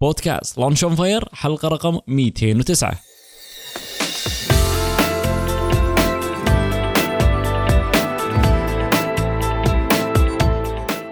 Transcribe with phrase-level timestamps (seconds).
[0.00, 2.92] بودكاست Launch on Fire حلقة رقم 209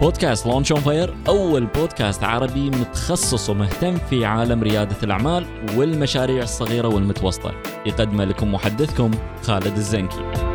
[0.01, 5.45] بودكاست Launch on Fire أول بودكاست عربي متخصص ومهتم في عالم ريادة الأعمال
[5.77, 7.53] والمشاريع الصغيرة والمتوسطة.
[7.85, 9.11] يقدمه لكم محدثكم
[9.43, 10.54] خالد الزنكي.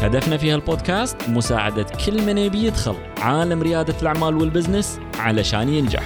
[0.00, 6.02] هدفنا في هالبودكاست مساعدة كل من يبي يدخل عالم ريادة الأعمال وال business علشان ينجح.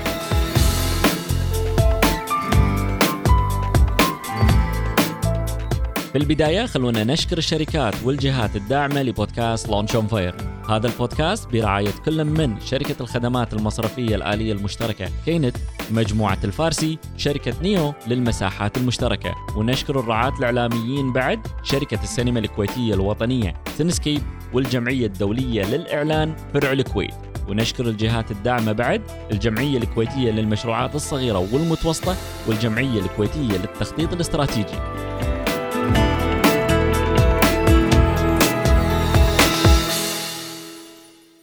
[6.12, 12.24] في البداية خلونا نشكر الشركات والجهات الداعمة لبودكاست Launch on Fire هذا البودكاست برعاية كل
[12.24, 15.56] من شركة الخدمات المصرفية الآلية المشتركة KNET
[15.90, 19.34] مجموعة الفارسي شركة نيو للمساحات المشتركة.
[19.56, 27.14] ونشكر الرعاة الإعلاميين بعد شركة السينما الكويتية الوطنية Cinescape والجمعية الدولية للإعلان فرع الكويت.
[27.48, 32.16] ونشكر الجهات الداعمة بعد الجمعية الكويتية للمشروعات الصغيرة والمتوسطة
[32.48, 34.78] والجمعية الكويتية للتخطيط الاستراتيجي.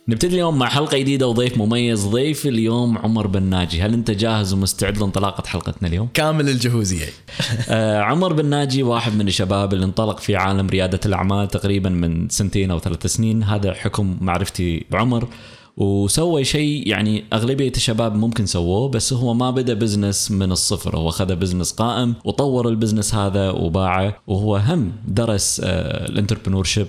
[0.08, 4.54] نبتدي اليوم مع حلقة جديدة وضيف مميز ضيف اليوم عمر بن ناجي هل أنت جاهز
[4.54, 7.06] ومستعد لانطلاقة حلقتنا اليوم؟ كامل الجهوزية.
[7.70, 12.30] آه عمر بن ناجي واحد من الشباب اللي انطلق في عالم ريادة الأعمال تقريبا من
[12.30, 13.44] سنتين أو ثلاث سنين.
[13.44, 15.28] هذا حكم معرفتي بعمر.
[15.82, 20.98] وسوى شيء يعني أغلبية الشباب ممكن سووه بس هو ما بدأ business من الصفر.
[20.98, 26.88] هو خذ business قائم وطور ال business هذا وباعه وهو هم درس ال entrepreneurship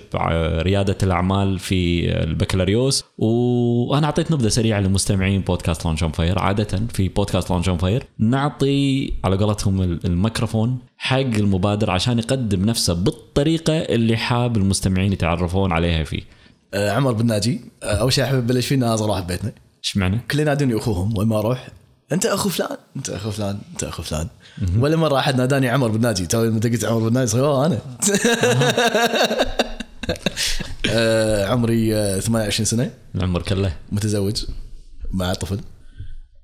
[0.61, 3.03] ريادة الأعمال في البكالوريوس.
[3.17, 9.37] وأنا أعطيت نبذة سريعة لمستمعين بودكاست Launch Fire عادة في بودكاست Launch Fire نعطي على
[9.37, 16.21] قولتهم الميكروفون حق المبادر عشان يقدم نفسه بالطريقة اللي حاب المستمعين يتعرفون عليها فيه.
[16.21, 16.42] آه
[16.73, 17.61] عمر بن ناجي.
[17.83, 19.51] آه أول شيء أحب أبلش فيه ناظر واحد بيتنا.
[19.83, 21.67] إيش معنى؟ كل ينادوني أخوهم وين ما أروح
[22.11, 24.27] أنت أخو فلان أنت أخو فلان أنت أخو فلان.
[24.77, 26.25] ولا مرة أحد ناداني عمر بن ناجي.
[26.25, 27.79] تو لما قلت عمر بن ناجي صار "أوه، أنا.
[30.89, 32.91] آه عمري آه 28 سنة.
[33.15, 34.45] العمر كله متزوج
[35.11, 35.59] مع طفل.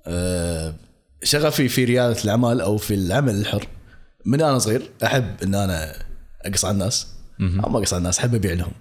[0.06, 0.74] آه
[1.22, 3.66] شغفي في ريادة الأعمال أو في العمل الحر.
[4.26, 5.92] من أنا صغير أحب إن أنا
[6.46, 7.06] أقص على الناس.
[7.40, 8.72] أو ما أقص على الناس أحب أبيع لهم.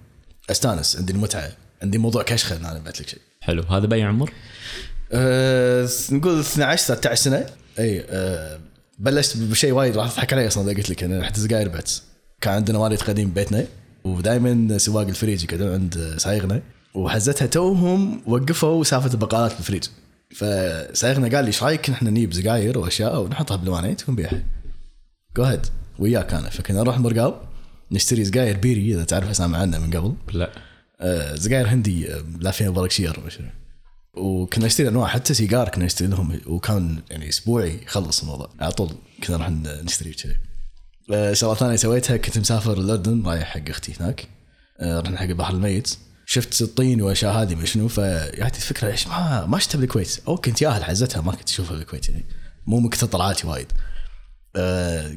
[0.52, 1.52] أستانس عندي المتعه
[1.84, 3.20] عندي موضوع كشخة ان أنا بعت لك شيء.
[3.42, 3.64] حلو.
[3.64, 4.34] هذا بأي عمر؟
[5.12, 7.46] أه نقول 12 13 سنة.
[7.80, 8.59] إي أه
[9.00, 11.92] بلشت بشيء وايد راح تضحك علي أصلا قلت لك أنا رحت سجاير بعت
[12.42, 13.66] كان عندنا والد قديم ببيتنا
[14.04, 16.62] ودائما سواق الفريج يقعدون عند سايقنا
[16.94, 19.84] وحزتها توهم وقفوا سالفه البقالات بالفريج.
[20.36, 24.44] فسايقنا قال لي إيش رأيك إحنا نجيب سجاير وأشياء ونحطها بالوانيت ونبيعها؟
[25.38, 25.66] go ahead
[26.00, 26.50] وياك أنا.
[26.50, 27.49] فكنا نروح مرقاب
[27.92, 30.16] نشتري سجاير بيري إذا تعرفها سامع عنها من قبل.
[30.34, 30.52] لا.
[31.02, 33.20] آه، سجاير هندي آه، لافين بركشير.
[34.14, 38.50] وكنا نشتري أنواع حتى سيجار كنا نشتري لهم وكان يعني أسبوعي يخلص الموضوع.
[38.60, 38.90] على طول
[39.24, 39.50] كنا نروح
[39.84, 40.36] نشتري كذي.
[41.14, 44.28] آه، شغلة ثانية سويتها كنت مسافر الاردن رايح حق أختي هناك.
[44.82, 45.98] رحنا حق البحر الميت.
[46.26, 50.62] شفت الطين والأشياء هذه ما شنو فجاتني الفكرة ليش ما ما شفتها بالكويت أو كنت
[50.62, 52.26] ياهل حزتها ما كنت أشوفها بالكويت يعني.
[52.68, 53.72] مو من كثر طلعاتي وايد.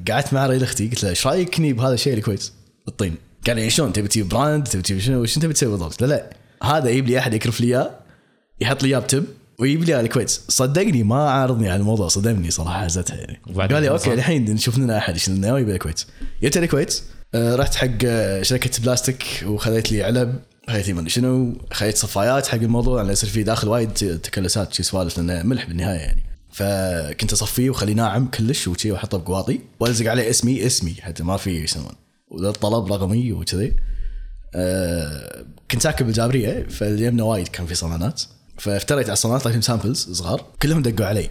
[0.09, 2.53] قعدت مع ريل أختي قلت لها إيش رأيك نجيب هذا الشيء الكويت
[2.89, 3.15] الطين.
[3.47, 6.31] قال لي شلون تبي تجيب brand تبي تجيب شنو وش انت بتسوي بالضبط؟ لا لا.
[6.63, 7.91] هذا يجيب لي أحد يكرف لي إياه
[8.61, 9.25] يحط لي إياه ب tub
[9.59, 13.41] ويجيب لي الكويت صدقني ما عارضني على الموضوع صدمني صراحة حزتها يعني.
[13.57, 16.05] قال لي؟ أوكي الحين نشوف لنا أحد يشيل لنا ويبي الكويت
[16.43, 17.03] جيت الكويت
[17.35, 22.59] آه، رحت حق آه، شركة بلاستيك وخذيت لي علب خذيت لي شنو خذيت صفايات حق
[22.59, 23.91] الموضوع لأن يصير فيه داخل وايد
[24.23, 26.23] تكلسات شي سوالف لأنه ملح بالنهاية يعني.
[26.53, 31.51] فكنت أصفيه واخليه ناعم كلش وشي وأحطه بقواطي وألزق عليه اسمي اسمي حتى ما في
[31.51, 31.93] يسمون
[32.33, 33.77] وذا الطلب رقمي وكذي.
[34.55, 38.23] آه كنت ساكن بالجابريه فاليمنا وايد كان في صالونات.
[38.59, 40.45] فافتريت على الصالونات طلعت samples صغار.
[40.63, 41.29] كلهم دقوا علي.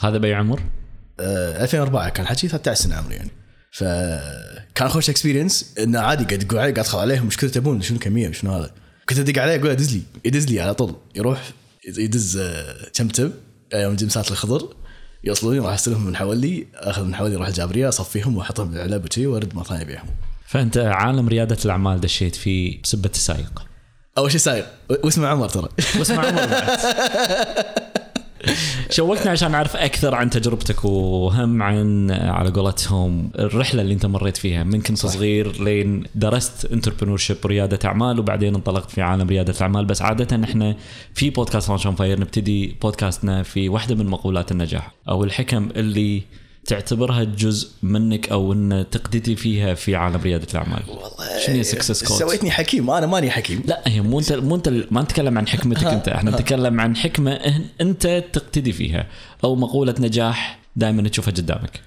[0.00, 0.60] هذا بأي عمر؟
[1.20, 3.30] آه 2004 كان حكي 13 سنة عمري يعني.
[3.72, 7.98] فكان خوش experience إنه عادي قاعد يدقوا علي قاعد ادخل عليهم إيش كثر تبون شنو
[7.98, 8.70] كميه وشنو هذا.
[9.08, 10.96] كنت أدق عليه أقول له دز لي يدز لي على طول.
[11.14, 11.50] يروح
[11.98, 13.32] يدز آه، كم tub
[13.74, 14.76] يوم جمسات الخضر
[15.24, 19.54] يوصلوني راح أستلمهم من حولي أخذ من حولي أروح الجابرية أصفيهم وأحطهم بالعلب وشي وأرد
[19.54, 20.08] مرة ثانية ابيعهم
[20.50, 23.66] فأنت عالم ريادة الأعمال دشيت فيه بسبة السائق
[24.18, 24.66] أول شيء سايق.
[25.04, 25.68] واسمه عمر ترى.
[25.98, 26.40] واسمه عمر.
[28.90, 34.64] شوقتنا عشان نعرف أكثر عن تجربتك وهم عن على قولتهم الرحلة اللي أنت مريت فيها
[34.64, 39.84] من كنت صغير لين درست entrepreneurship وريادة أعمال وبعدين انطلقت في عالم ريادة الأعمال.
[39.84, 40.76] بس عادة إحنا
[41.14, 44.90] في بودكاست لانش فاير نبتدي بودكاستنا في واحدة من مقولات النجاح.
[45.08, 46.22] أو الحكم اللي
[46.66, 52.06] تعتبرها جزء منك أو إن تقتدي فيها في عالم ريادة الأعمال؟ والله شنو هي success
[52.06, 52.90] code؟ سويتني حكيم.
[52.90, 53.62] أنا ماني حكيم.
[53.66, 56.08] لا هي مو انت مو أنت ما نتكلم عن حكمتك أنت.
[56.08, 59.06] إحنا نتكلم عن حكمة أنت تقتدي فيها
[59.44, 61.80] أو مقولة نجاح دائما تشوفها قدامك.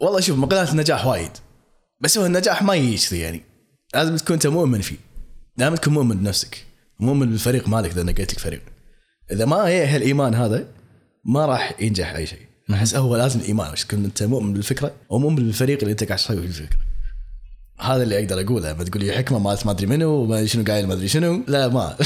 [0.00, 1.30] والله شوف مقالات النجاح وايد.
[2.00, 3.42] بس هو النجاح ما يجي كذي يعني.
[3.94, 4.96] لازم تكون أنت مؤمن فيه.
[5.56, 6.66] لازم تكون مؤمن بنفسك.
[7.00, 8.62] مؤمن بالفريق مالك إذا نقيت لك فريق.
[9.32, 10.68] إذا ما هي هالايمان هذا
[11.24, 12.46] ما راح ينجح أي شيء.
[12.72, 16.36] أحس هو لازم الايمان بس تكون أنت مؤمن بالفكرة ومؤمن بالفريق اللي أنت قاعد تسوي
[16.36, 16.78] فيه الفكرة.
[17.80, 20.86] هذا اللي أقدر أقوله ما تقول لي حكمة مالت ما أدري منو وما شنو قايل
[20.86, 21.42] ما أدري شنو.
[21.48, 21.96] لا ما.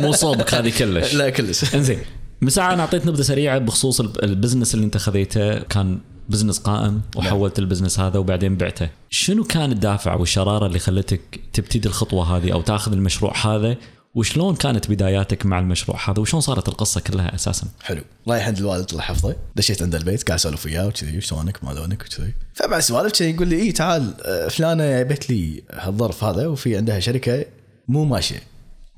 [0.00, 1.14] مو صوبك هذه كلش.
[1.20, 1.74] لا كلش.
[1.74, 1.98] إنزين.
[2.40, 5.58] من ساعه أنا أعطيت نبذة سريعة بخصوص الب- البزنس اللي أنت خذيته.
[5.58, 5.98] كان
[6.28, 8.88] business قائم وحولت ال business هذا وبعدين بعته.
[9.10, 13.76] شنو كان الدافع والشرارة اللي خلتك تبتدي الخطوة هذه أو تأخذ المشروع هذا
[14.14, 18.02] وشلون كانت بداياتك مع المشروع هذا؟ وشلون صارت القصة كلها أساسا؟ حلو.
[18.28, 22.02] رايح عند الوالد الله يحفظه دشيت عند البيت قاعد أسولف وياه وكذي وشلونك ما لونك
[22.02, 22.34] وكذي.
[22.54, 24.14] فمع سوالف كذي يقول لي اي تعال
[24.50, 27.44] فلانة جابت لي هالظرف هذا وفي عندها شركة
[27.88, 28.42] مو ماشية.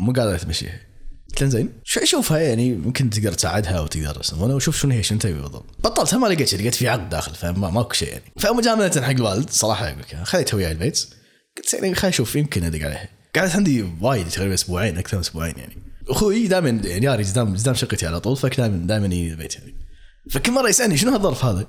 [0.01, 0.81] مو قادرة تمشيها
[1.29, 5.19] قلت له زين شو أشوفها؟ يعني يمكن تقدر تساعدها وتقدر يسمونه وشوف شنو هي شنو
[5.19, 5.65] تبي بالضبط.
[5.85, 8.25] بطلتها ما لقيت شيء لقيت في عقد داخل فما ماكو شيء يعني.
[8.39, 11.07] فمجامله حق الوالد صراحة لك خذيتها وياي البيت.
[11.57, 13.09] قلت يعني خليني أشوف يمكن أدق عليها.
[13.37, 15.77] قعدت عندي وايد تقريبا أسبوعين أكثر من أسبوعين يعني
[16.09, 19.75] أخوي دائما يعني ياري قدام قدام شقتي على طول فدائما دائما يجي البيت يعني
[20.31, 21.67] فكل مرة يسألني شنو هالظرف هذا؟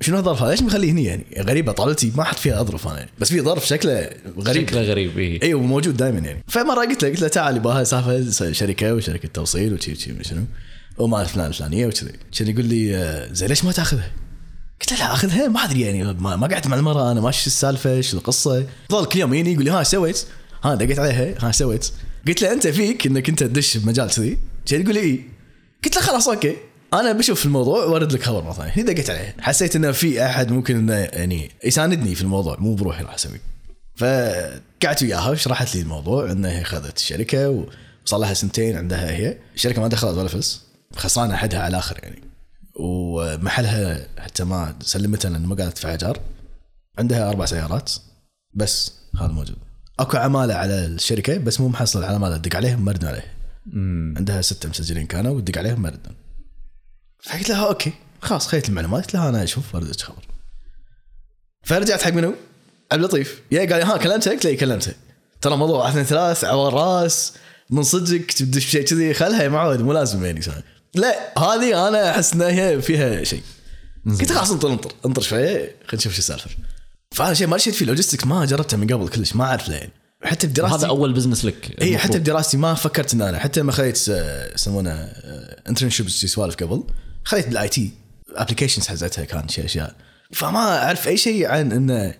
[0.00, 3.10] شنو هالظرف هذا؟ ليش مخليه هني يعني؟ غريبة طاولتي ما حط فيها أظرف أنا يعني
[3.18, 5.42] بس في ظرف شكله غريب شكله غريب إيه.
[5.42, 9.74] أيوه موجود دائما يعني فمرة قلت له قلت له تعال يبغى سالفة شركة وشركة توصيل
[9.74, 10.44] وشي وشي شنو
[10.98, 14.10] وما فلان الفلانيه وكذي كان يقول لي آه، زين ليش ما تأخذها؟
[14.80, 17.46] قلت له لا أخذها ما أدري يعني ما, ما قعدت مع المره أنا ما شو
[17.46, 20.26] السالفة شو القصة ظل كل يوم يجيني يقول لي ها سويت؟
[20.64, 21.90] ها دقيت عليها ها سويت؟
[22.28, 25.20] قلت له أنت فيك إنك أنت تدش بمجال كذي؟ كان يقول لي اي
[25.84, 26.56] قلت له خلاص أوكي.
[26.94, 28.70] أنا بشوف الموضوع وأرد لك خبر مرة ثانية.
[28.70, 29.36] هني دقيت عليه.
[29.40, 33.40] حسيت إنه في أحد ممكن إنه يعني يساندني في الموضوع مو بروحي راح أسوي.
[33.96, 37.66] فقعدت وياها وشرحت لي الموضوع انها هي خذت الشركة
[38.06, 39.38] وصار لها سنتين عندها هي.
[39.54, 40.62] الشركة ما دخلت ولا فلس
[40.96, 42.22] خسرانة حدها على الآخر يعني.
[42.74, 46.20] ومحلها حتى ما سلمتها لأن ما قاعدة تدفع ايجار
[46.98, 47.92] عندها أربع سيارات.
[48.54, 49.56] بس هذا موجود.
[50.00, 52.36] أكو عمالة على الشركة بس مو محصل على عمالة.
[52.36, 53.34] تدق عليهم ما عليه.
[54.16, 55.98] عندها ستة مسجلين كانوا وتدق عليهم ما
[57.22, 57.92] فقلت لها أوكي
[58.22, 59.04] خلاص خذيت المعلومات.
[59.04, 60.22] قلت لها أنا أشوف واردك خبر.
[61.62, 62.34] فرجعت حق منو؟
[62.92, 63.42] عبد اللطيف.
[63.50, 64.92] يا قال ها كلمته قلت له كلمته
[65.40, 67.32] ترى موضوع واحد اثنين ثلاث عوار راس
[67.70, 69.14] من صدقك تدش بشيء كذي.
[69.14, 70.62] خلها يا معود مو لازم يعني سنة.
[70.94, 73.42] لا هذه أنا أحس إنها فيها شيء.
[74.06, 76.50] قلت خلاص انطر انطر انطر شوية خلينا نشوف شو السالفة.
[77.14, 79.90] فهذا شيء ما دشيت فيه logistics ما جربته من قبل كلش ما أعرف يعني
[80.24, 81.76] حتى بدراستي هذا أول business لك.
[81.82, 81.98] اي.
[81.98, 84.92] حتى بدراستي ما فكرت إن أنا حتى لما خذيت آه، يسمونه
[85.68, 86.84] internships سوالف قبل
[87.24, 87.90] خذيت بال IT
[88.36, 89.94] applications حزتها كان شيء أشياء.
[90.32, 92.14] فما أعرف أي شيء عن إنه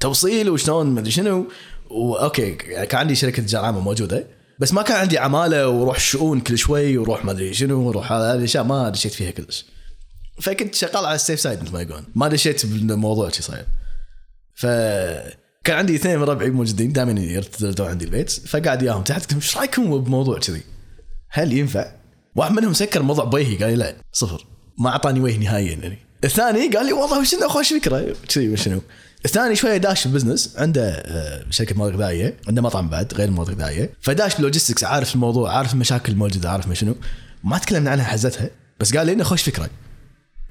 [0.00, 1.46] توصيل وشلون ما أدري شنو
[1.90, 4.26] و okay كان عندي شركة تجاره عامه موجودة
[4.58, 8.34] بس ما كان عندي عمالة وروح شؤون كل شوي وروح ما أدري شنو وروح هذه
[8.34, 9.64] الاشياء ما دشيت فيها كلش.
[10.40, 12.04] فكنت شغال على ال safe side مثل ما يقولون.
[12.14, 13.64] ما دشيت بالموضوع شي صاير.
[14.54, 14.66] ف
[15.64, 18.30] كان عندي اثنين من ربعي موجودين دائما يرتدون عندي البيت.
[18.30, 20.62] فقاعد وياهم تحت قلت إيش رأيكم بموضوع كذي؟
[21.30, 21.92] هل ينفع؟
[22.36, 24.46] واحد منهم سكر موضوع بويهي قال لي لا صفر.
[24.78, 25.98] ما أعطاني وجه نهائيا يعني.
[26.24, 28.80] الثاني قال لي والله وش خوش فكرة؟ كذي وشنو
[29.24, 33.50] الثاني شوية داش بال business عنده آه، شركة مواد غذائية عنده مطعم بعد غير مواد
[33.50, 33.90] غذائية.
[34.00, 36.96] فداش بال logistics عارف الموضوع عارف المشاكل الموجودة عارف ما شنو.
[37.44, 38.50] ما تكلمنا عنها حزتها.
[38.80, 39.70] بس قال لي إنه خوش فكرة.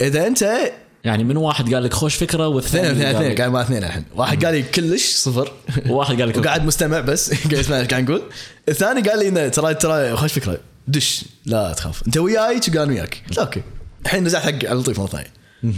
[0.01, 0.71] إذا أنت
[1.03, 3.83] يعني من واحد قال لك خوش فكرة اثنين والثاني اثنين اثنين لك- قاعد مع اثنين
[3.83, 4.03] الحين.
[4.15, 5.51] واحد قال لي كلش صفر.
[5.89, 8.21] وواحد قال لك وقاعد مستمع بس قاعد يسمع إيش قاعد نقول
[8.69, 10.57] الثاني قال لي إنه ترى ترى خوش فكرة.
[10.87, 11.25] دش.
[11.45, 12.01] لا تخاف.
[12.07, 13.61] انت وياي قال وياك؟ okay.
[14.05, 15.33] الحين نزعت حق على اللطيف مرة ثانية.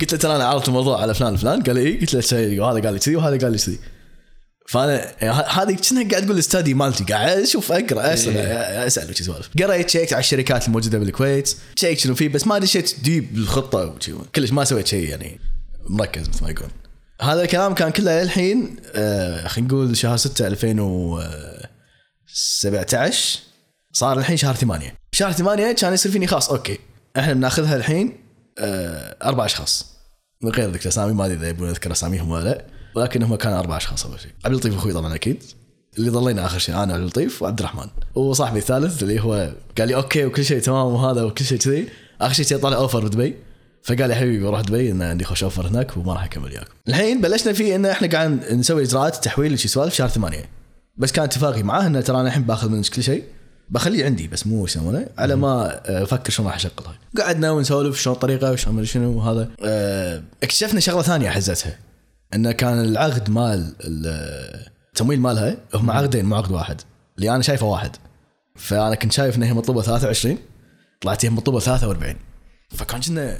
[0.00, 1.62] قلت له ترى أنا عرفت الموضوع على فلان فلان.
[1.62, 3.78] قال لي اي قلت له وهذا قال لي كذي وهذا قال لي كذي.
[4.72, 5.12] فأنا
[5.48, 8.36] هذه كنا قاعد أقول ال study مالتي قاعد أشوف أقرأ أسأل
[8.86, 12.94] أسأل وشي سوالف قريت شيكت على الشركات الموجودة بالكويت شيك شنو فيه بس ما دشيت
[13.02, 14.12] deep بالخطة وشي.
[14.34, 15.40] كلش ما سويت شيء يعني
[15.88, 16.68] مركز مثل ما يقول.
[17.22, 23.38] هذا الكلام كان كله الحين آه خلينا نقول شهر 6 2017
[23.92, 26.78] صار الحين شهر 8 شهر 8 كان يصير فيني خلاص okay
[27.18, 28.18] إحنا بناخذها الحين
[28.58, 29.92] آه أربع أشخاص.
[30.42, 32.71] من غير ذكر أسامي ما أدري إذا يبون اذكر أساميهم ولا لا.
[32.94, 34.30] ولكن هم كانوا أربع أشخاص أول شيء.
[34.44, 35.42] عبد اللطيف أخوي طبعا أكيد.
[35.98, 37.86] اللي ضلينا آخر شيء أنا عبد اللطيف وعبد الرحمن.
[38.14, 41.88] وصاحبي الثالث اللي هو قال لي okay وكل شيء تمام وهذا وكل شيء كذي.
[42.20, 43.34] آخر شيء طلع offer بدبي
[43.82, 46.70] فقال لي حبيبي بروح دبي إن عندي خوش offer هناك وما راح أكمل وياكم.
[46.88, 50.48] الحين بلشنا فيه إن إحنا قاعد نسوي إجراءات تحويل شي سوالف شهر ثمانية.
[50.96, 53.24] بس كان اتفاقي معاه انه ترى أنا الحين باخذ منك كل شيء.
[53.70, 55.06] بخليه عندي بس مو يسمونه.
[55.18, 56.98] على ما أفكر شلون راح أشغلها.
[57.18, 59.50] قعدنا ونسولف شلون الطريقة وشلون مدري شنو وهذا.
[59.64, 61.78] آه، اكتشفنا شغلة ثانية حزتها
[62.34, 66.80] إنه كان العقد مال ال- التمويل مالها هم عقدين مو عقد واحد.
[67.18, 67.96] اللي أنا شايفه واحد.
[68.56, 70.38] فأنا كنت شايف انها هي مطلوبه 23
[71.00, 72.14] طلعت هي مطلوبه 43
[72.70, 73.38] فكان كنا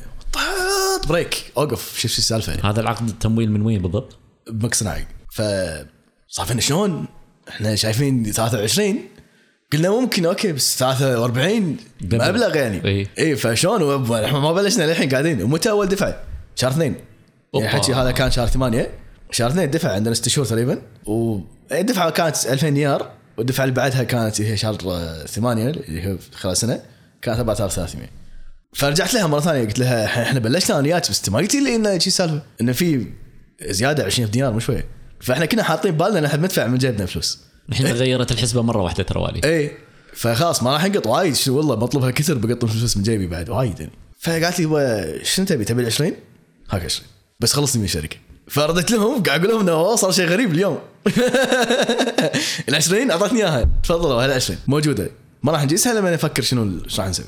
[1.09, 2.71] بريك أوقف شوف شو السالفة.
[2.71, 4.19] هذا العقد التمويل من وين بالضبط؟
[4.51, 5.07] بمك صناعي.
[5.33, 5.43] ف
[6.29, 7.07] صافينا شلون؟
[7.49, 8.99] إحنا شايفين 23
[9.73, 12.57] قلنا ممكن okay بس 43 مبلغ.
[12.57, 13.09] يعني.
[13.19, 15.43] اي فشلون؟ إحنا ما بلشنا للحين قاعدين.
[15.43, 16.23] ومتى أول دفعة؟
[16.57, 16.95] شهر اثنين.
[17.61, 17.69] يعني.
[17.69, 18.91] حكي هذا كان شهر ثمانية.
[19.31, 20.83] شهر اثنين دفع عندنا ست شهور تقريبا.
[21.07, 24.75] والدفعه كانت 2000 دينار والدفعة اللي بعدها كانت هي شهر
[25.27, 26.81] ثمانية اللي هي خلال سنه
[27.23, 28.09] كانت 4300
[28.73, 31.77] فرجعت لها مرة ثانية قلت لها إحنا بلشنا أنا وياك بس أنت ما قلتي لي
[31.77, 32.43] انه شي سالفة.
[32.61, 33.07] انه في
[33.63, 34.85] زيادة 20 دينار مو شوية.
[35.21, 37.39] فإحنا كنا حاطين بالنا إن إحنا بندفع من جيبنا فلوس.
[37.69, 39.41] الحين غيرت الحسبة مرة واحدة ترى والي.
[39.45, 39.73] اي
[40.15, 41.35] فخلاص ما راح انقط وايد.
[41.35, 43.93] شو والله مطلوبها كثر بقط الفلوس من جيبي بعد وايد يعني.
[44.21, 46.13] فقالت لي "و- شنو تبي؟ تبي ال 20
[46.71, 47.09] هاك 20
[47.43, 48.17] بس خلصني من الشركة.
[48.49, 50.79] فرديت لهم قاعد أقول لهم إنه صار شيء غريب اليوم.
[52.69, 53.69] ال 20 أعطتني إياها.
[53.83, 55.11] تفضلوا هال 20 موجودة.
[55.43, 57.27] ما راح نجيسها لما نفكر شنو إيش راح نسوي.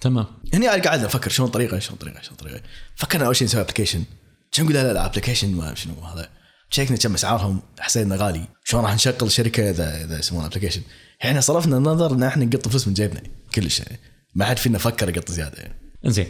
[0.00, 0.26] تمام.
[0.54, 2.60] هني قاعد قاعد أفكر شلون طريقة شلون طريقة شلون طريقة
[2.96, 4.04] فكرنا أول شيء نسوي application
[4.52, 6.28] كم نقول؟ لا لا application ما شنو هذا.
[6.70, 8.44] شيكنا كم أسعارهم حسينا غالي.
[8.64, 10.82] شلون راح نشغل شركة إذا إذا يسمونها application
[11.24, 13.22] إحنا صرفنا النظر إن إحنا نقط فلوس من جيبنا.
[13.54, 14.00] كلش يعني.
[14.34, 15.74] ما حد فينا فكر يقط زيادة يعني.
[16.04, 16.26] زين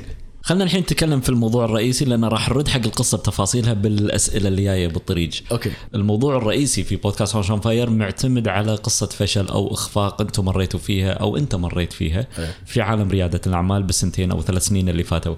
[0.47, 4.89] خلينا الحين نتكلم في الموضوع الرئيسي لأن راح نرد حق القصة بتفاصيلها بالأسئلة اللي جاية
[4.89, 5.31] بالطريق.
[5.53, 5.73] okay.
[5.95, 10.81] الموضوع الرئيسي في بودكاست House on Fire معتمد على قصة فشل أو إخفاق أنتم مريتوا
[10.81, 12.55] فيها أو أنت مريت فيها إيه.
[12.67, 15.37] في عالم ريادة الأعمال بالسنتين أو ثلاث سنين اللي فاتوا.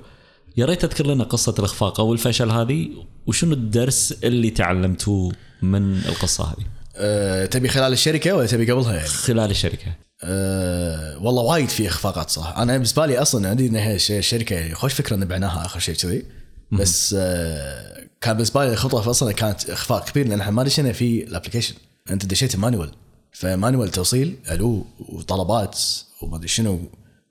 [0.56, 2.88] يا ريت تذكر لنا قصة الإخفاق أو الفشل هذه
[3.26, 9.08] وشنو الدرس اللي تعلمتوه من القصة هذه؟ أه تبي خلال الشركة ولا تبي قبلها يعني؟
[9.08, 10.07] خلال الشركة.
[10.22, 14.92] أه والله وايد في إخفاقات صح أنا بالنسبة لي أصلا عندي ان الشركة يعني خوش
[14.94, 16.24] فكرة نبعناها آخر شيء كذي.
[16.72, 21.24] بس أه كان بالنسبة لي الخطوة أصلا كانت إخفاق كبير لأن إحنا ما دشينا في
[21.24, 21.74] ال application.
[22.10, 22.90] أنت دشيت manual
[23.32, 25.80] ف manual توصيل ألو وطلبات
[26.22, 26.80] وما أدري شنو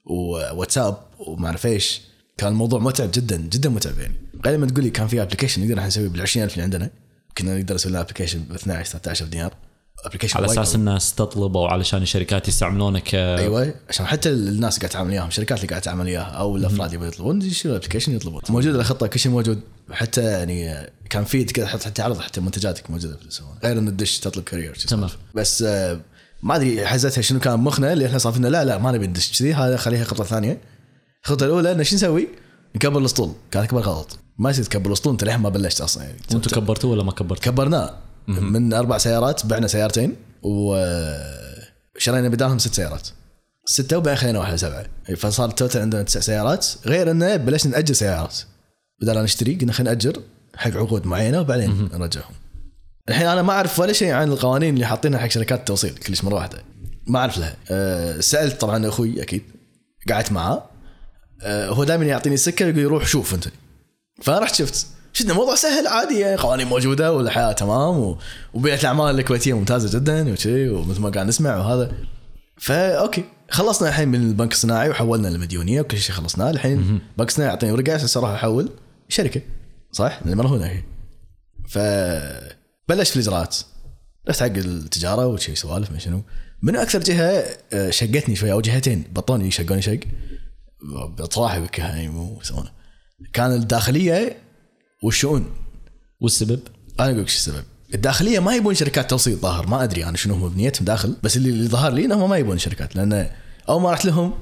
[0.05, 2.01] وواتساب وما أعرف إيش.
[2.37, 4.13] كان الموضوع متعب جدا جدا متعب يعني.
[4.45, 6.89] غير ما تقول لي كان في application نقدر إحنا نسويه بال 20000 اللي عندنا.
[7.37, 9.53] كنا نقدر نسوي لنا application ب 12 13 دينار.
[10.05, 10.75] application على قوي.
[10.75, 15.57] الناس تطلب أو علشان الشركات يستعملونه ك أيوه عشان حتى الناس قاعد تتعامل وياهم الشركات
[15.57, 19.19] اللي قاعد تتعامل وياها أو الأفراد اللي يطلبون يشيلوا ال application يطلبون موجود الخطه كل
[19.19, 19.61] شيء موجود
[19.91, 23.47] حتى يعني كان في تقدر تحط حتى عرض حتى منتجاتك موجودة في السوق.
[23.63, 25.09] غير ان تدش تطلب courier تمام.
[25.35, 25.99] بس آه،
[26.43, 29.53] ما أدري حزتها شنو كان مخنا اللي إحنا صافينا لا لا ما نبي ندش كذي
[29.53, 30.61] هذا خليها خطة ثانية
[31.25, 32.27] الخطه الأولى إنه شو نسوي؟
[32.75, 36.17] نكبر الأسطول كان أكبر غلط ما يصير تكبر الأسطول أنت للحين ما بلشت أصلا يعني
[36.33, 37.93] وأنتم كبرتوه ولا ما كبرتوه؟ كبرناه
[38.27, 43.07] من أربع سيارات بعنا سيارتين وشرينا بدالهم ست سيارات.
[43.65, 44.85] ستة وبعدين خلينا واحدة سبعة.
[45.17, 46.67] فصار التوتال عندنا تسع سيارات.
[46.85, 48.37] غير إنه بلشنا نأجر سيارات.
[49.01, 50.21] بدل نشتري قلنا خلينا نأجر
[50.55, 52.33] حق عقود معينة وبعدين نرجعهم.
[53.09, 56.35] الحين أنا ما أعرف ولا شيء عن القوانين اللي حاطينها حق شركات التوصيل كلش مرة
[56.35, 56.63] واحدة.
[57.07, 57.55] ما أعرف لها.
[57.69, 59.43] أه سألت طبعا أخوي أكيد.
[60.09, 60.69] قعدت معاه.
[61.41, 63.47] أه هو دائما يعطيني السكة يقول روح شوف أنت.
[64.21, 64.87] فرحت شفت.
[65.17, 66.37] شفنا الموضوع سهل عادي يعني.
[66.37, 68.17] قوانين موجودة والحياة تمام و...
[68.53, 71.91] وبيئة الأعمال الكويتية ممتازة جدا وشي ومثل ما قاعد نسمع وهذا.
[72.57, 77.01] فا أوكي خلصنا الحين من البنك الصناعي وحولنا للمديونية وكل شيء خلصناه الحين.
[77.11, 78.69] البنك الصناعي يعطيني ورقة عشان أروح أحول.
[79.09, 79.41] شركة
[79.91, 80.83] صح؟ لأن مرهونه هي.
[81.69, 81.79] ف
[82.89, 83.57] بلش في الإجراءات.
[84.29, 86.21] رحت حق التجارة وشي سوالف ما شنو.
[86.61, 89.03] من أكثر جهة آه، شقتني شوي أو جهتين.
[89.15, 89.99] بطوني يشقوني شق.
[91.19, 92.69] بصراحه يعني مو يسوونه
[93.33, 94.46] كان الداخلية
[95.03, 95.45] والشؤون
[96.21, 96.59] والسبب
[96.99, 97.63] أنا أقول لك شو السبب.
[97.93, 101.49] الداخلية ما يبون شركات توصيل ظاهر ما أدري أنا شنو هم بنيتهم داخل بس اللي,
[101.49, 103.29] اللي ظهر لي انهم ما يبون شركات لأن
[103.69, 104.33] أول ما رحت لهم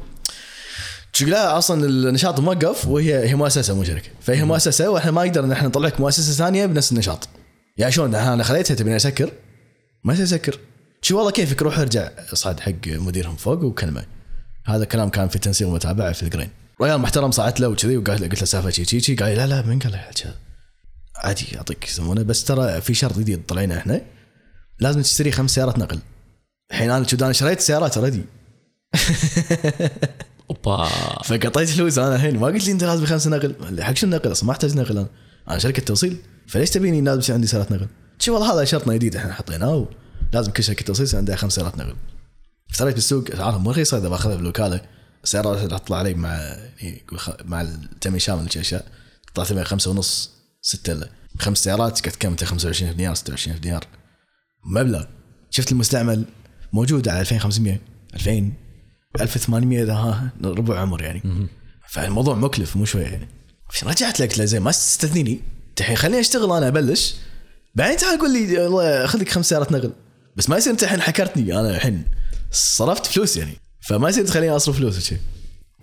[1.21, 4.09] لا أصلا النشاط موقف وهي هي مؤسسة مو شركة.
[4.21, 7.29] فهي مؤسسة وإحنا ما نقدر إن إحنا نطلع لك مؤسسة ثانية بنفس النشاط.
[7.77, 9.31] يا شلون؟ أنا خليتها تبيني أسكر.
[10.03, 10.59] ما أسكر.
[11.01, 14.05] شو والله كيفك؟ روح ارجع صعد حق مديرهم فوق وكلمة.
[14.65, 16.50] هذا الكلام كان في تنسيق متابعة في الجرين
[16.81, 19.15] ريال محترم صعدت له وكذي وقالت له قلت له سالفة شي شي شي.
[19.15, 20.35] قال لي لا لا من قال لك هذا
[21.15, 22.24] عادي يعطيك يسمونه.
[22.24, 24.01] بس ترى في شرط جديد طلعنا إحنا.
[24.79, 26.00] لازم تشتري خمس سيارات نقل.
[26.72, 28.22] الحين أنا شو أنا شريت سيارات already
[30.50, 30.86] أوبا.
[31.24, 32.38] فقطيت فلوس أنا الحين.
[32.39, 33.84] ما قلت لي أنت لازم خمس نقل.
[33.84, 35.07] حق شو النقل؟ أصلا ما أحتاج نقل أنا.
[35.50, 36.17] أنا شركة توصيل.
[36.48, 37.88] فليش تبيني لازم يصير عندي سيارات نقل؟
[38.19, 39.88] شو والله هذا شرطنا جديد إحنا حطيناه.
[40.34, 41.95] لازم كل شركة توصيل يصير عندها خمس سيارات نقل.
[42.72, 43.31] اشتريت بالسوق.
[43.31, 43.98] اسعارهم مو رخيصة.
[43.98, 44.81] إذا بأخذها بالوكالة.
[45.24, 46.34] السيارة راح تطلع علي مع
[46.81, 47.03] يعني
[47.45, 48.86] مع التامين الشامل شي اشياء
[49.36, 50.35] طلعت لي خمسة ونص.
[50.67, 53.84] ستة خمس سيارات كم؟ 25 دينار 26 دينار.
[54.65, 55.03] مبلغ.
[55.50, 56.25] شفت المستعمل؟
[56.74, 57.79] موجود على 2500
[58.13, 58.51] 2000
[59.22, 61.48] 1800 إذا ها ربع عمر يعني.
[61.89, 63.27] فالموضوع مكلف مو شوية يعني.
[63.84, 65.39] رجعت لك زين ما تستثنيني
[65.79, 67.15] الحين خليني أشتغل أنا أبلش.
[67.75, 69.91] بعدين تعال قول لي والله خذ لك خمس سيارات نقل.
[70.36, 72.03] بس ما يصير أنت الحين حكرتني أنا الحين.
[72.51, 73.57] صرفت فلوس يعني.
[73.81, 75.15] فما يصير تخليني أصرف فلوس وشي.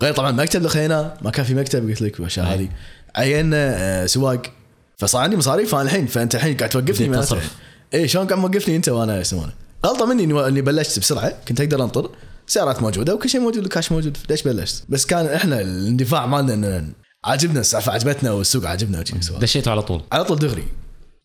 [0.01, 2.69] غير طبعا مكتب اللي خليناه ما كان في مكتب قلت لك والاشياء هذه.
[3.15, 4.62] عينا آه، سواق.
[5.03, 7.55] فصار عندي مصاريف أنا الحين فأنت الحين قاعد توقفني بديت تصرف.
[7.93, 9.53] اي شلون قاعد موقفني أنت وأنا يسمونه
[9.85, 12.09] غلطة مني اني بلشت بسرعة كنت أقدر أنطر.
[12.47, 14.17] سيارات موجودة وكل شيء موجود الكاش موجود.
[14.29, 16.93] ليش بلشت؟ بس كان إحنا الاندفاع مالنا ان
[17.25, 19.03] عاجبنا السالفه عجبتنا والسوق عجبنا.
[19.39, 20.01] دشيتوا على طول.
[20.11, 20.63] على طول دغري.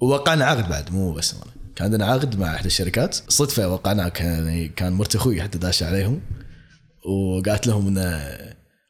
[0.00, 1.42] ووقعنا عقد بعد مو بس أنا.
[1.76, 3.16] كان عندنا عقد مع إحدى الشركات.
[3.28, 6.20] صدفة وقعنا كان كان مرت أخوي حتى داش عليهم.
[7.06, 8.38] وقالت لهم إنه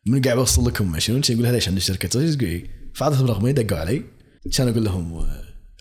[0.07, 3.79] من قاعد يوصل لكم شنو يقول لها ليش عندي شركه إيش تقول فعادتهم رقمي دقوا
[3.79, 4.05] علي.
[4.57, 5.31] كان أقول لهم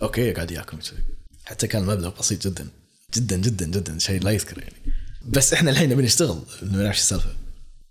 [0.01, 0.79] okay قاعد اياكم
[1.45, 2.67] حتى كان المبلغ بسيط جدا
[3.15, 4.73] جدا جدا جدا شيء لا يذكر يعني.
[5.25, 7.29] بس إحنا الحين نبي نشتغل نبي نعرف السالفة.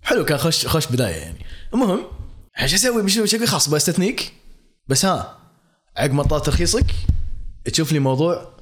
[0.02, 1.38] حلو كان خوش خوش بداية يعني.
[1.74, 2.00] المهم
[2.66, 4.32] شو أسوي؟ شو أسوي خلاص بستثنيك.
[4.88, 5.38] بس ها
[5.96, 6.94] عقب ما طلع ترخيصك
[7.64, 8.56] تشوف لي موضوع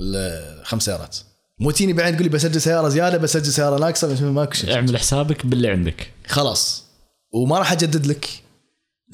[0.00, 1.16] الخمس سيارات.
[1.58, 4.74] مو تيني بعدين تقول لي بسجل سيارة زيادة بسجل سيارة ناقصة ماكو شيء.
[4.74, 6.10] اعمل حسابك باللي عندك.
[6.26, 6.84] خلاص.
[7.32, 8.43] وما راح أجدد لك.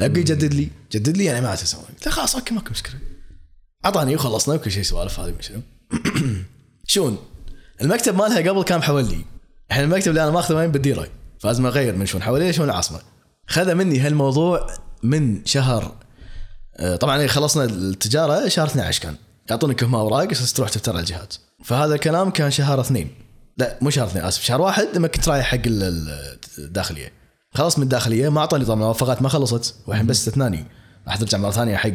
[0.00, 1.82] لا ابي يجدد لي جدد لي يعني ما عاد أسوي.
[1.82, 2.94] قلت خلاص okay ماكو مشكلة.
[3.84, 5.60] أعطاني وخلصنا وكل شيء سوالف هذه شنو.
[6.86, 7.18] شون
[7.82, 9.24] المكتب مالها قبل كان محولي
[9.70, 13.00] الحين المكتب اللي أنا ماخذه وين؟ بالديره فلازم اغير من شون حوالي شون العاصمة.
[13.46, 14.66] خذ مني هالموضوع
[15.02, 15.94] من شهر
[16.76, 19.16] آه، طبعا خلصنا التجارة شهر 12 كان.
[19.50, 21.06] يعطونك هم أوراق بس تروح تفتر على
[21.64, 23.10] فهذا الكلام كان شهر اثنين.
[23.56, 27.19] لا مو شهر اثنين آسف شهر واحد لما كنت رايح حق ال- ال- الداخلية.
[27.54, 29.74] خلصت من الداخلية ما اعطاني طبعا الموافقات ما خلصت.
[29.86, 30.64] والحين بس استثناني
[31.06, 31.90] راح ترجع مرة ثانية حق